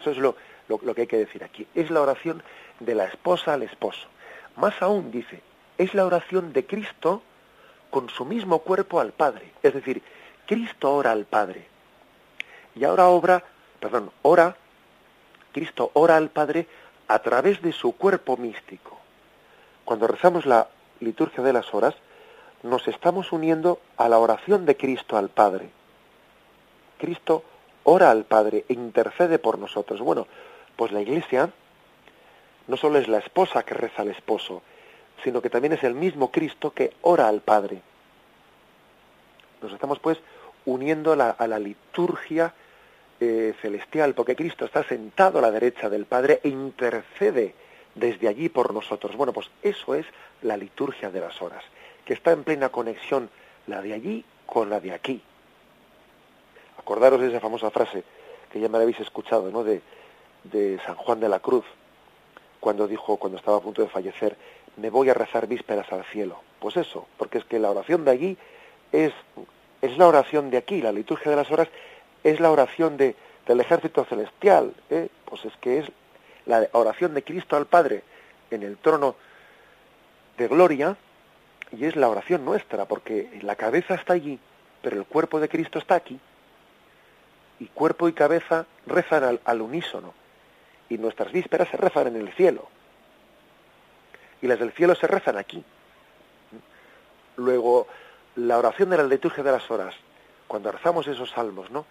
[0.00, 0.36] Eso es lo,
[0.68, 1.66] lo, que hay que decir aquí.
[1.74, 2.42] Es la oración
[2.80, 4.06] de la esposa al esposo.
[4.56, 5.40] Más aún, dice,
[5.78, 7.22] es la oración de Cristo
[7.90, 9.52] con su mismo cuerpo al Padre.
[9.62, 10.02] Es decir,
[10.46, 11.66] Cristo ora al Padre.
[12.74, 13.42] Y ahora obra,
[13.80, 14.56] perdón, ora,
[15.52, 16.66] Cristo ora al Padre
[17.06, 18.98] a través de su cuerpo místico.
[19.84, 20.68] Cuando rezamos la
[21.00, 21.94] liturgia de las horas,
[22.62, 25.70] nos estamos uniendo a la oración de Cristo al Padre.
[26.98, 27.44] Cristo
[27.84, 30.00] ora al Padre e intercede por nosotros.
[30.00, 30.26] Bueno,
[30.76, 31.50] pues la Iglesia
[32.66, 34.62] no solo es la esposa que reza al esposo,
[35.24, 37.82] sino que también es el mismo Cristo que ora al Padre.
[39.62, 40.18] Nos estamos pues
[40.64, 42.52] uniendo a la liturgia
[43.20, 47.54] eh, celestial, porque Cristo está sentado a la derecha del Padre e intercede
[47.96, 49.16] desde allí por nosotros.
[49.16, 50.06] Bueno, pues eso es
[50.42, 51.64] la liturgia de las horas,
[52.08, 53.28] que está en plena conexión
[53.66, 55.20] la de allí con la de aquí.
[56.78, 58.02] Acordaros de esa famosa frase
[58.50, 59.62] que ya me habéis escuchado, ¿no?
[59.62, 59.82] De,
[60.44, 61.66] de San Juan de la Cruz,
[62.60, 64.38] cuando dijo, cuando estaba a punto de fallecer,
[64.78, 66.40] me voy a rezar vísperas al cielo.
[66.60, 68.38] Pues eso, porque es que la oración de allí
[68.90, 69.12] es
[69.82, 71.68] es la oración de aquí, la liturgia de las horas
[72.24, 73.16] es la oración de,
[73.46, 75.08] del ejército celestial, ¿eh?
[75.26, 75.92] pues es que es
[76.46, 78.02] la oración de Cristo al Padre
[78.50, 79.14] en el trono
[80.38, 80.96] de gloria
[81.72, 84.38] y es la oración nuestra, porque la cabeza está allí,
[84.82, 86.18] pero el cuerpo de Cristo está aquí.
[87.60, 90.14] Y cuerpo y cabeza rezan al, unísono.
[90.88, 92.68] Y nuestras vísperas se rezan en el cielo.
[94.40, 95.64] Y las del cielo se rezan aquí.
[97.36, 97.88] Luego,
[98.36, 99.94] la oración de la liturgia de las horas,
[100.46, 101.84] cuando rezamos esos salmos, ¿no?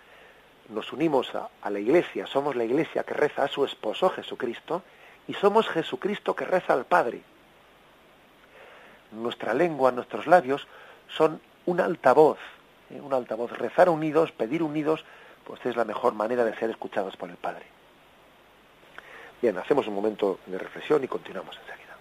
[0.70, 4.82] Nos unimos a, la iglesia, somos la iglesia que reza a su esposo Jesucristo
[5.28, 7.22] y somos Jesucristo que reza al Padre.
[9.12, 10.68] Nuestra lengua, nuestros labios
[11.08, 12.38] son un altavoz,
[12.90, 13.00] ¿eh?
[13.02, 13.52] un altavoz.
[13.52, 15.06] Rezar unidos, pedir unidos,
[15.46, 17.66] pues es la mejor manera de ser escuchados por el Padre.
[19.42, 21.96] Bien, hacemos un momento de reflexión y continuamos enseguida.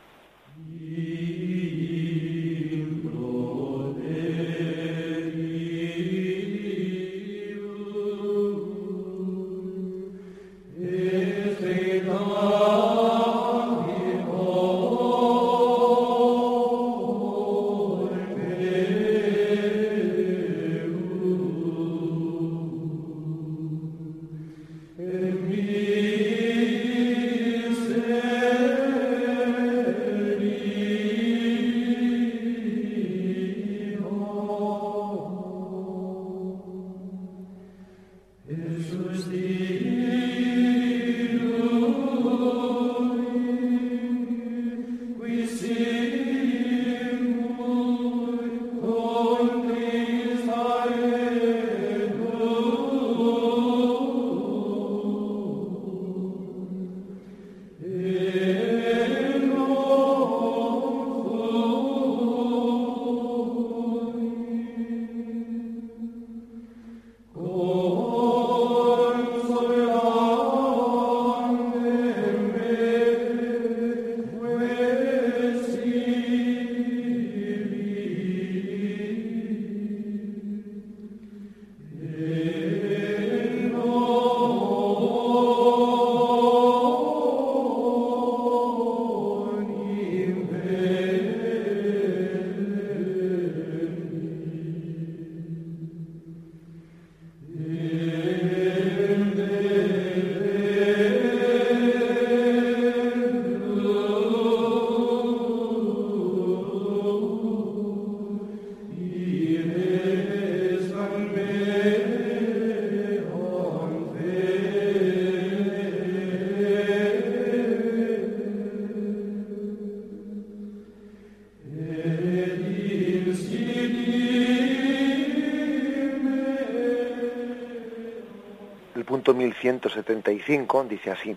[129.87, 131.37] 1175 dice así,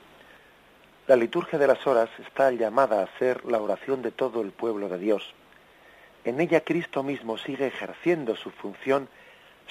[1.08, 4.90] la liturgia de las horas está llamada a ser la oración de todo el pueblo
[4.90, 5.34] de Dios.
[6.24, 9.08] En ella Cristo mismo sigue ejerciendo su función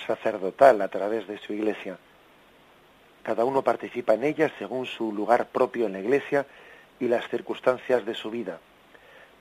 [0.06, 1.98] sacerdotal a través de su iglesia.
[3.24, 6.46] Cada uno participa en ella según su lugar propio en la iglesia
[7.00, 8.60] y las circunstancias de su vida.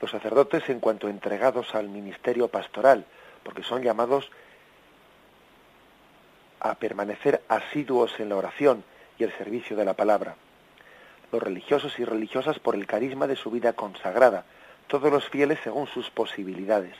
[0.02, 3.06] Los sacerdotes en cuanto entregados al ministerio pastoral,
[3.43, 4.30] porque son llamados
[6.60, 8.84] a permanecer asiduos en la oración
[9.17, 10.36] y el servicio de la palabra.
[11.32, 14.45] Los religiosos y religiosas por el carisma de su vida consagrada,
[14.88, 16.95] todos los fieles según sus posibilidades.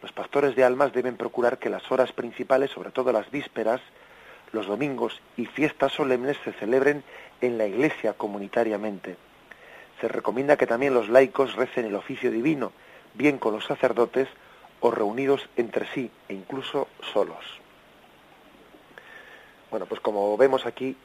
[0.00, 3.80] Los pastores de almas deben procurar que las horas principales, sobre todo las vísperas,
[4.52, 7.02] los domingos y fiestas solemnes se celebren
[7.40, 9.16] en la iglesia comunitariamente.
[10.00, 12.72] Se recomienda que también los laicos recen el oficio divino,
[13.14, 14.28] bien con los sacerdotes
[14.80, 17.44] o reunidos entre sí e incluso solos.
[19.70, 20.96] Bueno, pues como vemos aquí,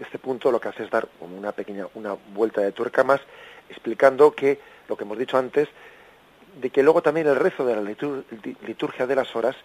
[0.00, 3.20] este punto lo que hace es dar una pequeña una vuelta de tuerca más,
[3.68, 5.68] explicando que lo que hemos dicho antes,
[6.60, 9.56] de que luego también el rezo de la liturgia de las horas,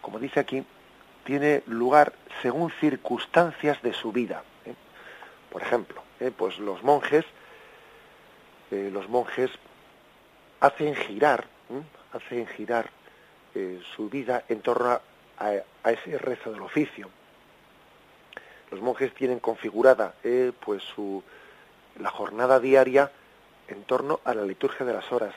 [0.00, 0.64] como dice aquí,
[1.24, 4.42] tiene lugar según circunstancias de su vida.
[4.64, 4.74] ¿eh?
[5.50, 6.32] Por ejemplo, ¿eh?
[6.34, 7.24] pues los monjes,
[8.70, 9.50] eh, los monjes
[10.60, 11.46] hacen girar,
[12.12, 12.90] hacen girar
[13.96, 15.00] su vida en torno
[15.38, 17.10] a, ese rezo del oficio.
[18.70, 20.14] Los monjes tienen configurada
[20.60, 21.22] pues su,
[21.98, 23.10] la jornada diaria
[23.68, 25.34] en torno a la liturgia de las horas,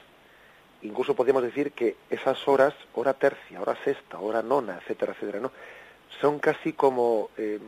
[0.81, 5.51] incluso podríamos decir que esas horas, hora tercia, hora sexta, hora nona, etcétera, etcétera, ¿no?
[6.19, 7.59] son casi como eh,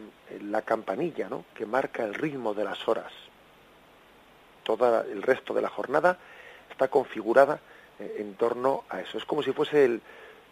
[0.42, 1.46] la campanilla, ¿no?
[1.54, 3.12] que marca el ritmo de las horas.
[4.64, 6.18] Todo el resto de la jornada
[6.70, 7.60] está configurada
[8.00, 9.18] eh, en torno a eso.
[9.18, 10.02] Es como si fuese el,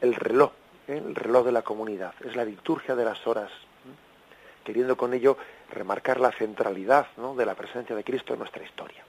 [0.02, 0.52] el reloj,
[0.88, 0.98] ¿eh?
[0.98, 2.14] el reloj de la comunidad.
[2.26, 3.52] Es la liturgia de las horas,
[4.64, 5.38] queriendo con ello
[5.72, 9.04] remarcar la centralidad de la presencia de Cristo en nuestra historia.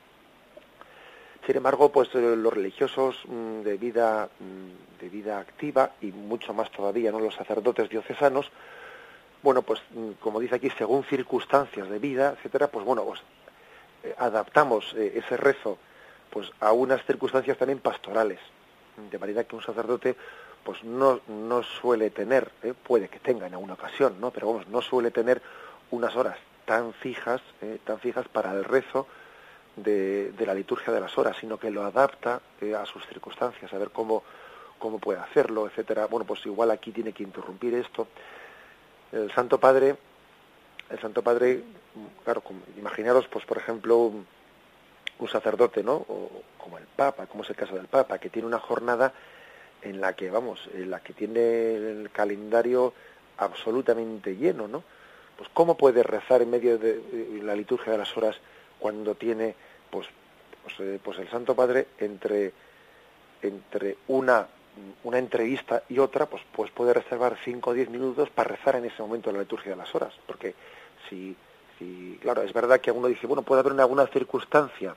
[1.46, 6.54] Sin embargo, pues eh, los religiosos mm, de vida mm, de vida activa y mucho
[6.54, 8.48] más todavía, no los sacerdotes diocesanos,
[9.42, 13.20] bueno, pues mm, como dice aquí, según circunstancias de vida, etcétera, pues bueno, pues
[14.18, 15.78] adaptamos eh, ese rezo
[16.30, 18.38] pues a unas circunstancias también pastorales,
[19.10, 20.16] de manera que un sacerdote
[20.64, 22.50] pues no, no suele tener,
[22.84, 24.30] puede que tenga en alguna ocasión, ¿no?
[24.30, 25.42] Pero vamos, no suele tener
[25.90, 27.40] unas horas tan fijas,
[27.84, 29.06] tan fijas para el rezo
[29.76, 33.78] de, la liturgia de las horas, sino que lo adapta eh, a sus circunstancias, a
[33.78, 34.22] ver cómo,
[34.78, 36.06] cómo puede hacerlo, etcétera.
[36.06, 38.08] Bueno, pues igual aquí tiene que interrumpir esto.
[39.10, 39.96] El Santo Padre,
[40.90, 41.62] el Santo Padre,
[42.24, 42.42] claro,
[42.78, 44.26] imaginaros, pues por ejemplo, un,
[45.30, 45.94] sacerdote, ¿no?
[45.94, 49.12] O, como el Papa, como es el caso del Papa, que tiene una jornada
[49.82, 52.92] en la que, vamos, en la que tiene el calendario
[53.38, 54.82] absolutamente lleno, ¿no?
[55.36, 57.00] Pues cómo puede rezar en medio de
[57.42, 58.36] la liturgia de las horas
[58.78, 59.54] cuando tiene
[59.90, 60.06] pues,
[60.62, 62.52] pues, eh, pues, el Santo Padre entre,
[63.42, 64.46] entre una,
[65.04, 68.84] una entrevista y otra, pues, pues puede reservar 5 o 10 minutos para rezar en
[68.84, 70.14] ese momento la liturgia de las horas.
[70.26, 70.54] Porque
[71.08, 71.36] si,
[71.78, 74.94] si, claro, es verdad que uno dice, bueno, puede haber alguna circunstancia,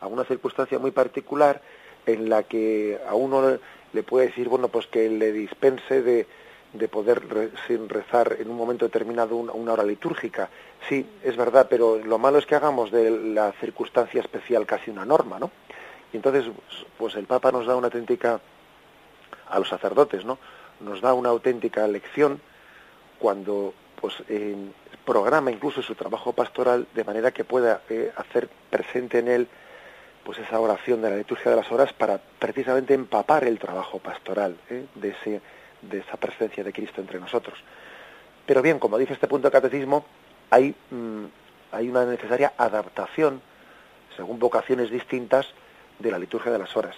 [0.00, 1.60] alguna circunstancia muy particular
[2.06, 3.58] en la que a uno
[3.92, 6.26] le puede decir, bueno, pues que le dispense de,
[6.72, 10.50] de poder sin rezar en un momento determinado una, hora litúrgica.
[10.88, 15.04] Sí, es verdad, pero lo malo es que hagamos de la circunstancia especial casi una
[15.04, 15.50] norma, ¿no?
[16.12, 16.46] Y entonces,
[16.96, 18.40] pues el Papa nos da una auténtica,
[19.48, 20.38] a los sacerdotes, ¿no?
[20.80, 22.40] Nos da una auténtica lección
[23.18, 24.22] cuando pues
[25.04, 29.48] programa incluso su trabajo pastoral de manera que pueda eh, hacer presente en él
[30.24, 34.56] pues esa oración de la liturgia de las horas para precisamente empapar el trabajo pastoral
[34.70, 34.86] ¿eh?
[34.94, 35.40] de ese
[35.82, 37.58] de esa presencia de Cristo entre nosotros.
[38.46, 40.04] Pero bien, como dice este punto de catecismo,
[40.50, 41.24] hay, mm,
[41.72, 43.42] hay una necesaria adaptación,
[44.16, 45.46] según vocaciones distintas,
[45.98, 46.96] de la liturgia de las horas.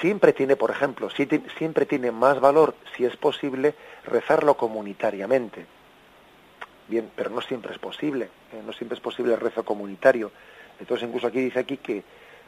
[0.00, 5.64] Siempre tiene, por ejemplo, siempre tiene más valor, si es posible, rezarlo comunitariamente.
[6.88, 8.62] Bien, pero no siempre es posible, ¿eh?
[8.64, 10.30] no siempre es posible el rezo comunitario.
[10.78, 12.04] Entonces, incluso aquí dice aquí que,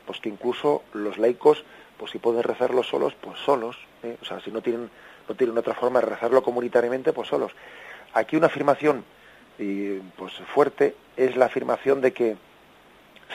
[0.08, 1.62] pues que incluso los laicos,
[1.98, 3.76] pues si pueden rezarlo solos, pues solos.
[4.02, 4.16] ¿eh?
[4.22, 4.88] O sea, si no tienen
[5.28, 7.52] no tienen otra forma de rezarlo comunitariamente, pues solos.
[8.14, 9.04] Aquí una afirmación
[9.58, 12.36] y, pues fuerte es la afirmación de que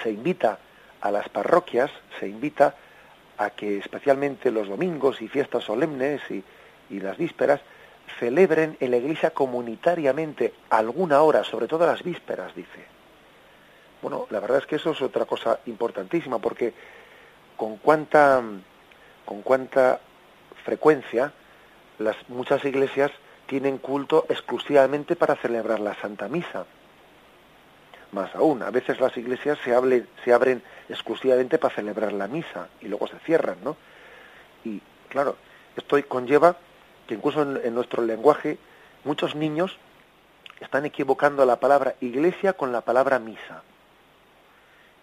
[0.01, 0.57] se invita
[0.99, 2.75] a las parroquias, se invita
[3.37, 6.43] a que especialmente los domingos y fiestas solemnes y,
[6.89, 7.61] y las vísperas
[8.19, 12.92] celebren en la iglesia comunitariamente alguna hora, sobre todo las vísperas, dice.
[14.03, 16.73] Bueno, la verdad es que eso es otra cosa importantísima, porque
[17.55, 18.43] con cuánta,
[19.25, 20.01] con cuánta
[20.65, 21.31] frecuencia
[21.99, 23.11] las muchas iglesias
[23.47, 26.65] tienen culto exclusivamente para celebrar la Santa Misa.
[28.11, 28.61] más aún.
[28.61, 29.71] A veces las iglesias se,
[30.23, 33.75] se abren exclusivamente para celebrar la misa y luego se cierran, ¿no?
[34.65, 35.37] Y claro,
[35.77, 36.57] esto conlleva
[37.07, 38.57] que incluso en, nuestro lenguaje
[39.05, 39.77] muchos niños
[40.59, 43.63] están equivocando la palabra iglesia con la palabra misa.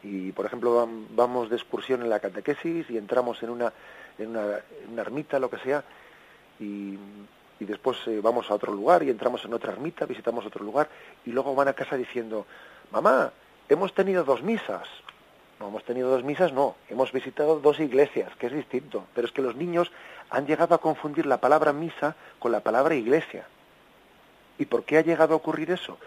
[0.02, 3.72] Y, por ejemplo, vamos de excursión en la catequesis y entramos en una,
[4.18, 5.84] en una, ermita, lo que sea,
[6.58, 6.98] y,
[7.58, 10.88] y después eh, vamos a otro lugar y entramos en otra ermita, visitamos otro lugar,
[11.26, 12.46] y luego van a casa diciendo,
[12.90, 13.32] mamá,
[13.68, 14.88] hemos tenido dos misas.
[15.60, 16.74] No hemos tenido dos misas, no.
[16.88, 19.04] Hemos visitado dos iglesias, que es distinto.
[19.14, 19.92] Pero es que los niños
[20.30, 23.44] han llegado a confundir la palabra misa con la palabra iglesia.
[24.58, 25.98] ¿Y por qué ha llegado a ocurrir eso?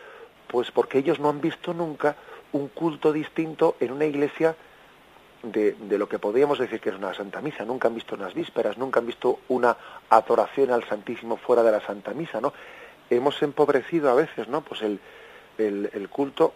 [0.47, 2.15] Pues porque ellos no han visto nunca
[2.53, 4.55] un culto distinto en una iglesia
[5.43, 7.65] de, lo que podríamos decir que es una Santa Misa.
[7.65, 9.75] Nunca han visto unas vísperas, nunca han visto una
[10.09, 12.53] adoración al Santísimo fuera de la Santa Misa, ¿no?
[13.09, 14.61] Hemos empobrecido a veces, ¿no?
[14.61, 14.99] Pues el,
[15.57, 16.53] el, culto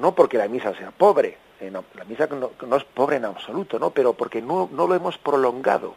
[0.00, 3.90] no porque la misa sea pobre, eh, la misa no, es pobre en absoluto, ¿no?
[3.90, 5.96] Pero porque no, no lo hemos prolongado,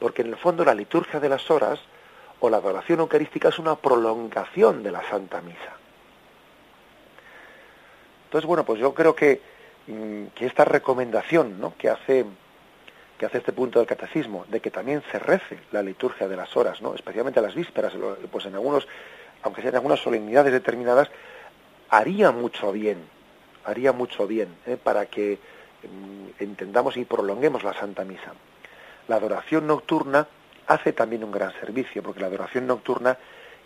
[0.00, 1.78] porque en el fondo la liturgia de las horas
[2.40, 5.83] o la adoración eucarística es una prolongación de la Santa Misa.
[8.34, 9.40] Entonces, bueno, pues yo creo que,
[9.86, 11.74] mm, que esta recomendación ¿no?
[11.78, 12.26] que hace
[13.16, 16.56] que hace este punto del catecismo, de que también se rece la liturgia de las
[16.56, 16.96] horas, ¿no?
[16.96, 17.92] especialmente las vísperas,
[18.32, 18.88] pues en algunos,
[19.42, 21.08] aunque sean algunas solemnidades determinadas,
[21.90, 23.04] haría mucho bien
[23.64, 24.76] haría mucho bien ¿eh?
[24.82, 25.38] para que
[25.84, 28.32] mm, entendamos y prolonguemos la Santa Misa.
[29.06, 30.26] La adoración nocturna
[30.66, 33.16] hace también un gran servicio, porque la adoración nocturna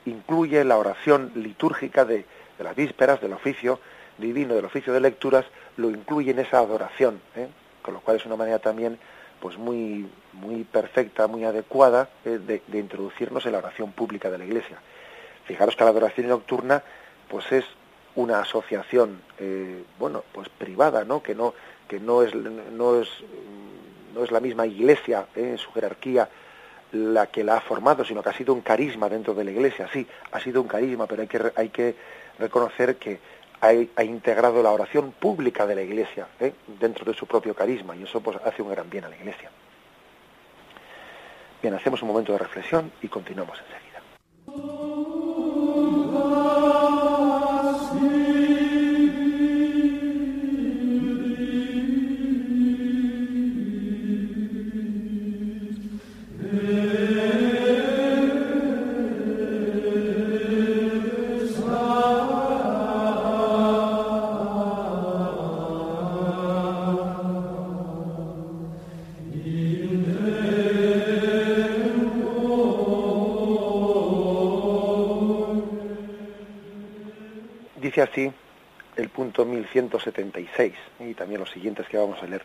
[0.05, 2.27] incluye la oración litúrgica de,
[2.59, 3.81] las vísperas, del oficio
[4.19, 5.45] divino, del oficio de lecturas,
[5.77, 7.49] lo incluye en esa adoración, ¿eh?
[7.83, 8.99] con lo cual es una manera también
[9.41, 12.39] pues muy, muy perfecta, muy adecuada ¿eh?
[12.39, 14.79] de, de, introducirnos en la oración pública de la Iglesia.
[15.45, 16.83] Fijaros que la adoración nocturna
[17.29, 17.65] pues es
[18.19, 21.55] una asociación eh, bueno pues privada no que no
[21.87, 23.09] que no es no es
[24.13, 26.29] no es la misma iglesia eh, en su jerarquía
[26.91, 29.89] la que la ha formado sino que ha sido un carisma dentro de la iglesia
[29.93, 31.95] sí ha sido un carisma pero hay que hay que
[32.41, 33.21] reconocer que
[33.61, 38.05] ha, integrado la oración pública de la iglesia eh, dentro de su propio carisma y
[38.05, 39.51] eso pues hace un gran bien a la iglesia.
[41.61, 44.88] Bien hacemos un momento de reflexión y continuamos enseguida
[78.03, 78.33] así
[78.97, 82.43] el punto 1176 y también los siguientes que vamos a leer.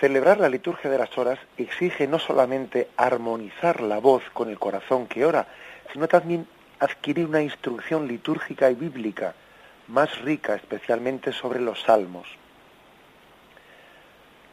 [0.00, 5.06] Celebrar la liturgia de las horas exige no solamente armonizar la voz con el corazón
[5.06, 5.46] que ora,
[5.92, 6.46] sino también
[6.80, 9.34] adquirir una instrucción litúrgica y bíblica
[9.88, 12.26] más rica, especialmente sobre los salmos.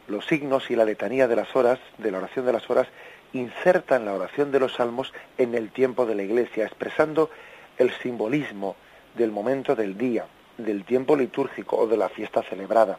[0.06, 2.88] Los signos y la letanía de las horas, de la oración de las horas,
[3.32, 7.30] insertan la oración de los salmos en el tiempo de la iglesia, expresando
[7.78, 8.76] el simbolismo
[9.14, 10.26] del momento del día,
[10.58, 12.98] del tiempo litúrgico o de la fiesta celebrada.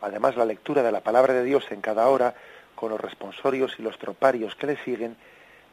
[0.00, 2.34] Además, la lectura de la palabra de Dios en cada hora,
[2.74, 5.16] con los responsorios y los troparios que le siguen,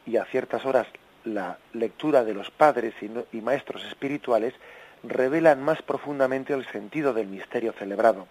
[0.06, 0.86] y a ciertas horas
[1.24, 2.94] la lectura de los padres
[3.32, 4.54] y, maestros espirituales,
[5.02, 8.26] revelan más profundamente el sentido del misterio celebrado.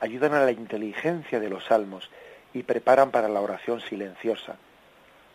[0.00, 2.10] Ayudan a la inteligencia de los salmos
[2.52, 4.56] y preparan para la oración silenciosa.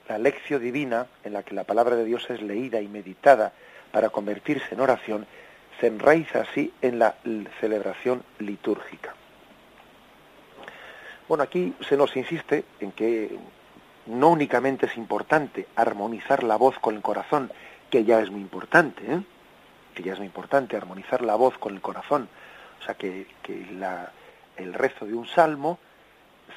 [0.07, 3.53] La lección divina, en la que la palabra de Dios es leída y meditada
[3.97, 5.25] para convertirse en oración,
[5.79, 7.15] se enraiza así en la
[7.59, 9.15] celebración litúrgica.
[11.27, 13.35] Bueno, aquí se nos insiste en que
[14.05, 17.51] no únicamente es importante armonizar la voz con el corazón,
[17.89, 19.23] que ya es muy importante, ¿eh?
[19.95, 22.29] que ya es muy importante armonizar la voz con el corazón,
[22.79, 23.25] o sea, que,
[24.57, 25.79] el rezo de un salmo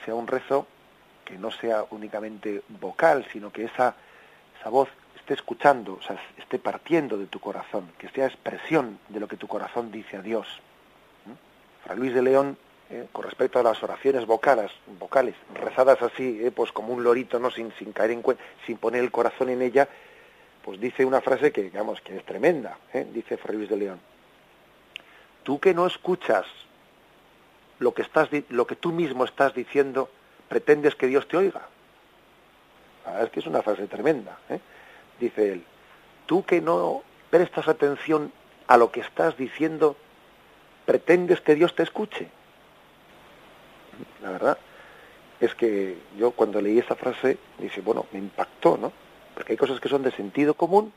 [0.04, 0.66] sea un rezo
[1.24, 3.94] que no sea únicamente vocal, sino que esa,
[4.60, 4.90] esa voz
[5.30, 9.36] esté escuchando, o sea, esté partiendo de tu corazón, que sea expresión de lo que
[9.36, 10.48] tu corazón dice a Dios.
[11.84, 12.58] Fray Luis de León,
[12.90, 17.38] eh, con respecto a las oraciones vocales, vocales rezadas así, eh, pues como un lorito,
[17.38, 18.24] no sin, sin caer en
[18.66, 19.88] sin poner el corazón en ella,
[20.64, 24.00] pues dice una frase que, digamos, que es tremenda, eh, dice Fray Luis de León.
[25.44, 26.46] Tú que no escuchas
[27.78, 30.10] lo que, estás, lo que tú mismo estás diciendo,
[30.48, 31.68] pretendes que Dios te oiga.
[33.22, 34.36] Es que es una frase tremenda.
[34.48, 34.58] ¿eh?
[35.20, 35.64] Dice él,
[36.26, 38.32] tú que no prestas atención
[38.66, 39.96] a lo que estás diciendo,
[40.86, 42.28] pretendes que Dios te escuche.
[44.22, 44.58] La verdad
[45.40, 48.92] es que yo cuando leí esa frase, dije, bueno, me impactó, ¿no?
[49.34, 50.92] Porque hay cosas que son de sentido común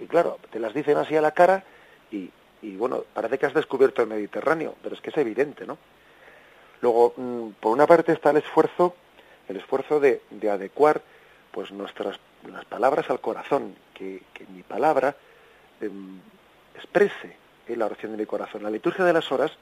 [0.00, 1.64] y claro, te las dicen así a la cara
[2.10, 2.30] y,
[2.62, 5.78] y bueno, parece que has descubierto el Mediterráneo, pero es que es evidente, ¿no?
[6.80, 8.94] Luego, mm, por una parte está el esfuerzo,
[9.48, 11.02] el esfuerzo de, de adecuar
[11.52, 15.16] pues nuestras las palabras al corazón, que, que mi palabra
[15.80, 16.20] em,
[16.74, 17.36] exprese
[17.68, 18.62] en la oración de mi corazón.
[18.62, 19.52] La liturgia de las horas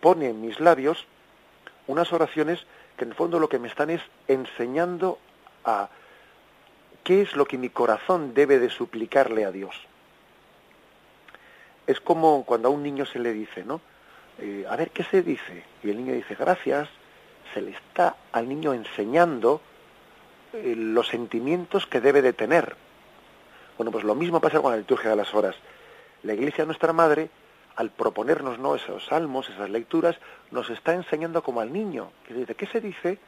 [0.00, 1.06] pone en mis labios
[1.86, 5.18] unas oraciones que en el fondo lo que me están es enseñando
[5.64, 5.88] a
[7.04, 9.74] qué es lo que mi corazón debe de suplicarle a Dios.
[11.86, 13.80] Es como cuando a un niño se le dice, ¿no?
[14.38, 15.64] Eh, a ver, ¿qué se dice?
[15.82, 16.88] Y el niño dice, gracias.
[17.52, 19.60] Se le está al niño enseñando
[20.52, 22.76] eh, los sentimientos que debe de tener.
[23.76, 25.56] Bueno, pues lo mismo pasa con la liturgia de las horas.
[26.22, 27.30] La Iglesia, nuestra Madre,
[27.76, 28.74] al proponernos ¿no?
[28.74, 30.16] esos salmos, esas lecturas,
[30.50, 32.12] nos está enseñando como al niño.
[32.28, 33.18] ¿De qué se dice?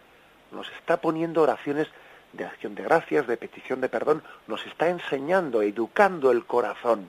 [0.51, 1.89] Nos está poniendo oraciones
[2.33, 7.07] de acción de gracias, de petición de perdón, nos está enseñando, educando el corazón.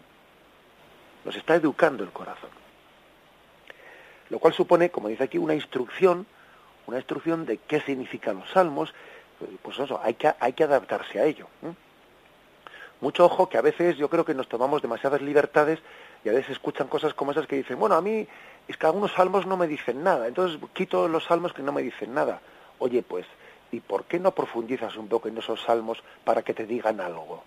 [1.26, 2.50] Nos está educando el corazón.
[4.30, 6.26] Lo cual supone, como dice aquí, una instrucción,
[6.88, 8.94] una instrucción de qué significan los salmos,
[9.62, 11.48] pues eso, hay que, hay que adaptarse a ello.
[13.02, 15.80] Mucho ojo que a veces yo creo que nos tomamos demasiadas libertades
[16.24, 18.28] y a veces escuchan cosas como esas que dicen, bueno, a mí
[18.68, 21.82] es que algunos salmos no me dicen nada, entonces quito los salmos que no me
[21.82, 22.40] dicen nada.
[22.80, 23.26] Oye, pues,
[23.72, 27.44] ¿y por qué no profundizas un poco en esos salmos para que te digan algo?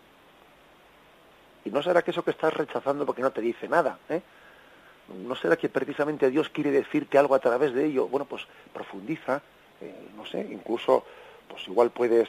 [1.64, 4.22] Y no será que eso que estás rechazando porque no te dice nada, ¿eh?
[5.08, 8.08] ¿No será que precisamente Dios quiere decirte algo a través de ello?
[8.08, 8.42] Bueno, pues
[8.72, 9.40] profundiza,
[9.80, 11.04] eh, no sé, incluso,
[11.48, 12.28] pues igual puedes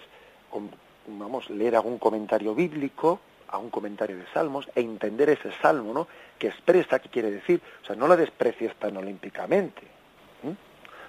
[1.07, 6.07] vamos, leer algún comentario bíblico, algún comentario de salmos, e entender ese salmo, ¿no?
[6.37, 7.61] Que expresa qué quiere decir.
[7.83, 9.81] O sea, no lo desprecies tan olímpicamente,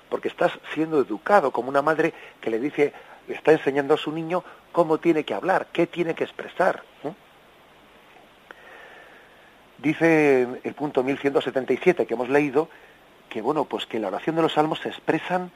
[0.08, 2.92] porque estás siendo educado como una madre que le dice,
[3.26, 4.42] le está enseñando a su niño
[4.72, 6.82] cómo tiene que hablar, qué tiene que expresar.
[9.78, 12.68] Dice el punto 1177 que hemos leído
[13.28, 15.52] que bueno, pues que la oración de los salmos se expresan,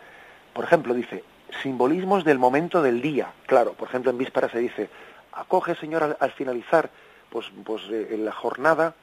[0.53, 1.25] por ejemplo, dice,
[1.63, 3.33] simbolismos del momento del día.
[3.47, 4.89] Claro, por ejemplo, en víspera se dice,
[5.33, 6.91] acoge, Señor, al, finalizar,
[7.31, 8.95] pues, pues eh, en la jornada,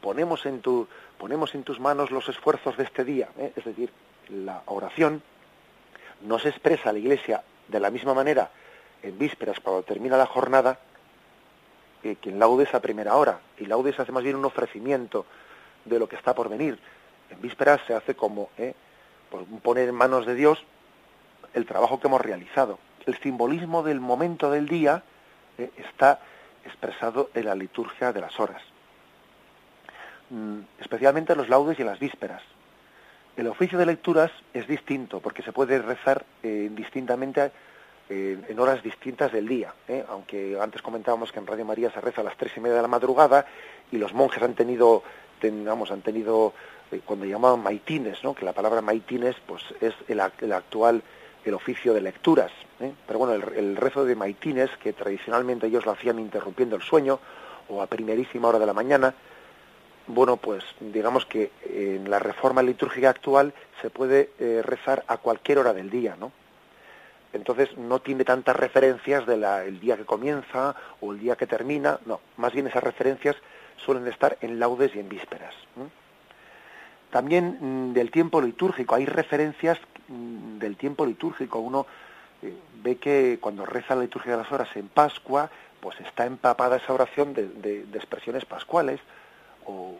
[0.00, 0.86] ponemos en, tu,
[1.18, 3.28] ponemos en tus manos los esfuerzos de este día.
[3.38, 3.52] ¿eh?
[3.56, 3.90] Es decir,
[4.28, 5.22] la oración
[6.22, 8.50] no se expresa a la Iglesia de la misma manera
[9.02, 10.78] en vísperas, cuando termina la jornada,
[12.02, 13.40] que en laudes a primera hora.
[13.58, 15.26] Y laudes hace más bien un ofrecimiento
[15.84, 16.78] de lo que está por venir.
[17.30, 18.74] En vísperas se hace como ¿eh?
[19.62, 20.64] poner en manos de Dios
[21.54, 22.78] el trabajo que hemos realizado.
[23.06, 25.02] El simbolismo del momento del día
[25.58, 26.20] eh, está
[26.64, 28.62] expresado en la liturgia de las horas,
[30.30, 32.42] mm, especialmente en los laudes y en las vísperas.
[33.36, 37.50] El oficio de lecturas es distinto porque se puede rezar eh, distintamente
[38.08, 39.74] eh, en horas distintas del día,
[40.08, 42.82] aunque antes comentábamos que en Radio María se reza a las tres y media de
[42.82, 43.46] la madrugada
[43.90, 45.02] y los monjes han tenido,
[45.42, 46.52] han tenido
[47.06, 48.34] cuando llamaban maitines, ¿no?
[48.34, 51.02] que la palabra maitines pues es el, el actual
[51.44, 52.50] el oficio de lecturas.
[52.80, 52.92] ¿eh?
[53.06, 57.20] Pero bueno, el, rezo de maitines, que tradicionalmente ellos lo hacían interrumpiendo el sueño
[57.68, 59.14] o a primerísima hora de la mañana,
[60.06, 65.58] bueno, pues digamos que en la reforma litúrgica actual se puede eh, rezar a cualquier
[65.58, 66.30] hora del día, ¿no?
[67.32, 72.20] Entonces no tiene tantas referencias del día que comienza o el día que termina, no,
[72.36, 73.34] más bien esas referencias
[73.76, 75.54] suelen estar en laudes y en vísperas.
[77.10, 79.78] También mm, del tiempo litúrgico, hay referencias
[80.08, 81.58] del tiempo litúrgico.
[81.58, 81.86] Uno
[82.42, 82.52] eh,
[82.82, 85.50] ve que cuando reza la liturgia de las horas en Pascua,
[85.80, 89.00] pues está empapada esa oración de, expresiones pascuales,
[89.66, 89.96] o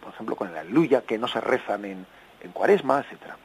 [0.00, 2.06] por ejemplo con el aleluya, que no se rezan en,
[2.52, 3.36] cuaresma, etcétera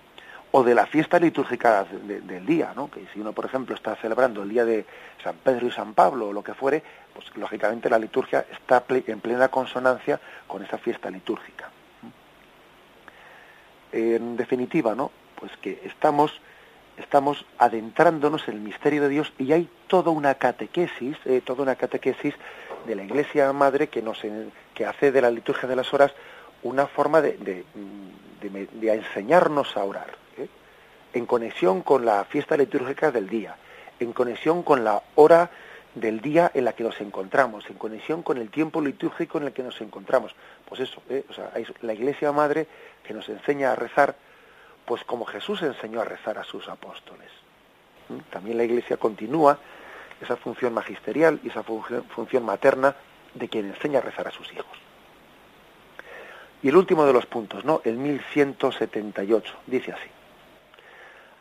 [0.50, 2.90] o de la fiesta litúrgica del día, ¿no?
[2.90, 4.86] que si uno, por ejemplo, está celebrando el día de
[5.22, 6.82] San Pedro y San Pablo o lo que fuere,
[7.14, 11.70] pues lógicamente la liturgia está en plena consonancia con esa fiesta litúrgica
[13.92, 15.12] en definitiva, ¿no?
[15.40, 16.32] Pues que estamos,
[16.98, 21.76] estamos adentrándonos en el misterio de Dios y hay toda una catequesis, eh, toda una
[21.76, 22.34] catequesis
[22.86, 24.22] de la Iglesia Madre que nos
[24.74, 26.14] que hace de la liturgia de las horas
[26.64, 27.66] una forma de, de,
[28.42, 30.48] de, enseñarnos a orar, ¿eh?
[31.14, 33.56] en conexión con la fiesta litúrgica del día,
[34.00, 35.50] en conexión con la hora
[35.96, 39.54] del día en la que nos encontramos, en conexión con el tiempo litúrgico en el
[39.54, 40.36] que nos encontramos.
[40.68, 41.26] Pues eso, ¿eh?
[41.30, 42.68] o sea, la Iglesia Madre
[43.04, 44.16] que nos enseña a rezar,
[44.88, 47.30] pues como Jesús enseñó a rezar a sus apóstoles.
[48.08, 48.20] ¿Mm?
[48.32, 49.60] También la Iglesia continúa
[50.22, 52.96] esa función magisterial y esa función, materna
[53.34, 54.78] de quien enseña a rezar a sus hijos.
[56.64, 57.82] Y el último de los puntos, ¿no?
[57.84, 60.10] El 1178, dice así.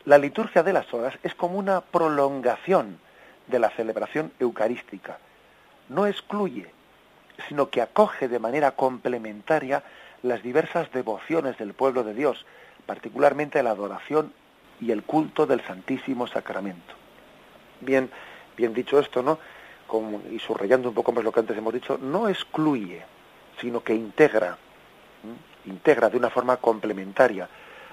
[0.03, 2.99] La liturgia de las horas es como una prolongación
[3.47, 5.19] de la celebración eucarística.
[5.87, 6.69] No excluye,
[7.47, 9.83] sino que acoge de manera complementaria
[10.21, 12.45] las diversas devociones del pueblo de Dios,
[12.87, 14.33] particularmente la adoración
[14.81, 16.95] y el culto del Santísimo Sacramento.
[17.81, 18.09] Bien,
[18.55, 19.37] bien dicho esto, ¿no?
[20.31, 23.03] Y subrayando un poco más lo que antes hemos dicho, no excluye,
[23.61, 24.57] sino que integra,
[25.65, 27.47] integra de una forma complementaria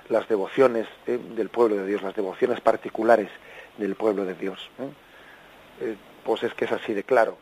[0.09, 1.19] las devociones ¿eh?
[1.37, 3.31] del pueblo de Dios, las devociones particulares
[3.79, 4.71] del pueblo de Dios.
[4.79, 4.89] ¿eh?
[5.81, 7.37] Eh, pues es que es así de claro.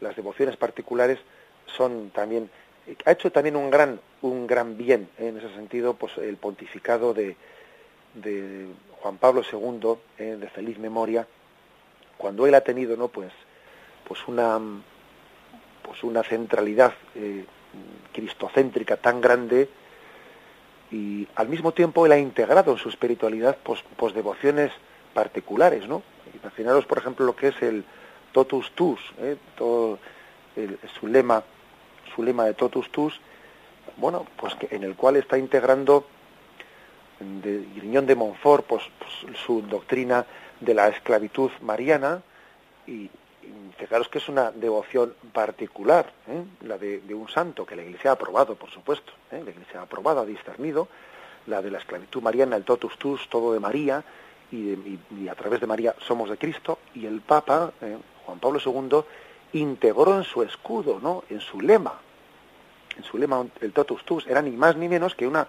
[0.00, 1.18] las devociones particulares
[1.66, 2.50] son también
[3.04, 7.36] ha hecho también un gran un gran bien en ese sentido pues el pontificado de,
[8.14, 8.66] de
[9.00, 11.26] Juan Pablo II de feliz memoria
[12.16, 13.32] cuando él ha tenido no pues
[14.06, 14.60] pues una
[15.82, 16.92] pues una centralidad
[18.12, 19.68] cristocéntrica tan grande
[20.90, 24.70] y al mismo tiempo él ha integrado en su espiritualidad pues, pues devociones
[25.12, 26.02] particulares, ¿no?
[26.40, 27.84] Imaginaros, por ejemplo, lo que es el
[28.32, 29.36] totus tus, ¿eh?
[29.56, 29.98] Todo
[31.00, 31.42] su lema,
[32.14, 33.20] su lema de totus tus,
[33.96, 36.06] bueno, pues que, en el cual está integrando
[37.20, 40.26] de Griñón de Montfort, pues, pues, su doctrina
[40.60, 42.22] de la esclavitud mariana
[42.86, 43.10] y,
[43.76, 46.44] fijaros que es una devoción particular, ¿eh?
[46.62, 49.42] la de, un santo que la Iglesia ha aprobado, por supuesto, ¿eh?
[49.44, 50.88] la Iglesia ha aprobado, ha discernido,
[51.46, 54.02] la de la esclavitud mariana, el totus tus, todo de María,
[54.50, 57.98] y, a través de María somos de Cristo, y el Papa, ¿eh?
[58.24, 59.04] Juan Pablo II,
[59.54, 61.24] integró en su escudo, ¿no?
[61.30, 62.00] en su lema,
[62.96, 65.46] en su lema el totus tus, era ni más ni menos que una,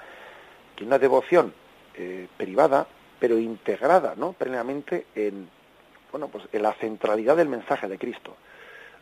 [0.75, 1.53] que una devoción
[2.35, 2.87] privada,
[3.19, 4.33] pero integrada ¿no?
[4.33, 5.47] plenamente en,
[6.11, 8.35] bueno, pues en la centralidad del mensaje de Cristo.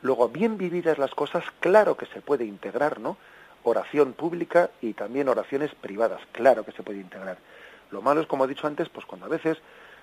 [0.02, 3.18] Luego, bien vividas las cosas, claro que se puede integrar, ¿no?
[3.64, 7.38] Oración pública y también oraciones privadas, claro que se puede integrar.
[7.92, 9.60] Lo malo es, como he dicho antes, pues cuando a veces,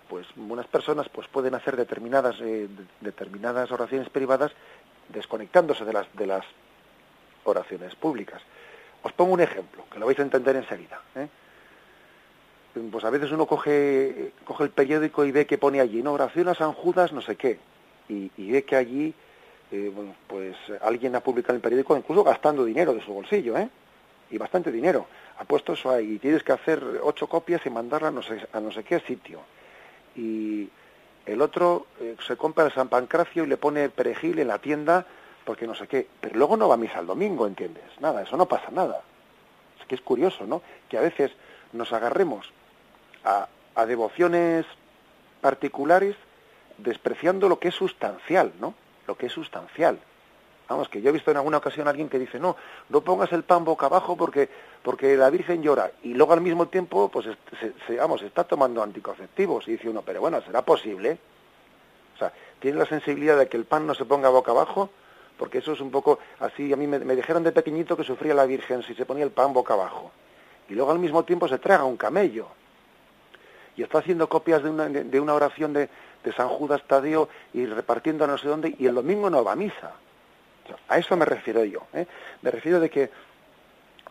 [0.09, 2.69] pues unas personas pues pueden hacer determinadas eh,
[3.01, 4.53] determinadas oraciones privadas
[5.09, 6.45] desconectándose de las de las
[7.45, 8.43] oraciones públicas.
[9.03, 11.01] Os pongo un ejemplo, que lo vais a entender enseguida.
[11.17, 11.29] ¿eh?
[12.91, 16.49] pues a veces uno coge, coge el periódico y ve que pone allí, no, oración
[16.49, 17.59] a San Judas, no sé qué,
[18.09, 19.15] y, ve que allí,
[19.71, 23.69] eh, bueno, pues alguien ha publicado el periódico, incluso gastando dinero de su bolsillo, ¿eh?
[24.31, 25.07] Y bastante dinero.
[25.39, 28.47] Ha puesto eso ahí, y tienes que hacer ocho copias y mandarla a no sé,
[28.53, 29.41] a no sé qué sitio.
[30.15, 30.69] Y
[31.27, 35.07] el otro eh, se compra el San Pancracio y le pone perejil en la tienda
[35.51, 37.83] porque no sé qué, pero luego no va a misa el domingo, ¿entiendes?
[37.99, 39.03] Nada, eso no pasa nada.
[39.81, 40.63] Es que es curioso, ¿no?
[40.89, 41.33] Que a veces
[41.73, 42.53] nos agarremos
[43.25, 43.49] a,
[43.85, 44.65] devociones
[45.41, 46.15] particulares
[46.79, 48.75] despreciando lo que es sustancial, ¿no?
[49.09, 49.99] Lo que es sustancial.
[50.69, 52.55] Vamos, que yo he visto en alguna ocasión a alguien que dice, no,
[52.89, 54.49] no pongas el pan boca abajo porque,
[54.85, 55.91] porque la Virgen llora.
[56.05, 57.27] Y luego al mismo tiempo, pues,
[57.89, 59.67] se, vamos, está tomando anticonceptivos.
[59.67, 61.19] Y dice uno, pero bueno, ¿será posible?
[62.15, 64.91] O sea, ¿tiene la sensibilidad de que el pan no se ponga boca abajo?
[65.41, 66.71] Porque eso es un poco así.
[66.71, 69.31] A mí me, me dijeron de pequeñito que sufría la Virgen si se ponía el
[69.31, 70.13] pan boca abajo.
[70.69, 72.49] Y luego al mismo tiempo se traga un camello
[73.75, 75.89] y está haciendo copias de una, de una oración de,
[76.23, 79.57] de, San Judas Tadeo y repartiendo no sé dónde, y el domingo no va a
[79.57, 79.95] misa.
[80.89, 81.81] A eso me refiero yo.
[81.95, 82.07] ¿eh?
[82.43, 83.11] Me refiero de que,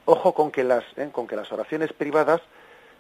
[0.06, 1.10] ojo con que las, ¿eh?
[1.12, 2.42] con que las oraciones privadas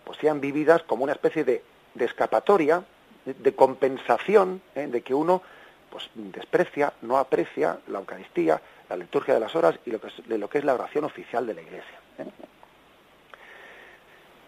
[0.04, 1.64] pues sean vividas como una especie de,
[1.96, 2.84] de escapatoria,
[3.26, 4.86] de, compensación, ¿eh?
[4.86, 5.42] de que uno
[5.90, 10.28] pues desprecia, no aprecia la Eucaristía, la liturgia de las horas y lo que es,
[10.28, 12.00] lo que es la oración oficial de la Iglesia.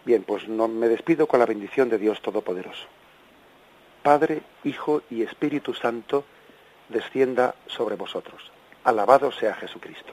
[0.04, 2.86] Bien, pues no, me despido con la bendición de Dios Todopoderoso.
[4.02, 6.24] Padre, Hijo y Espíritu Santo,
[6.88, 8.50] descienda sobre vosotros.
[8.84, 10.12] Alabado sea Jesucristo.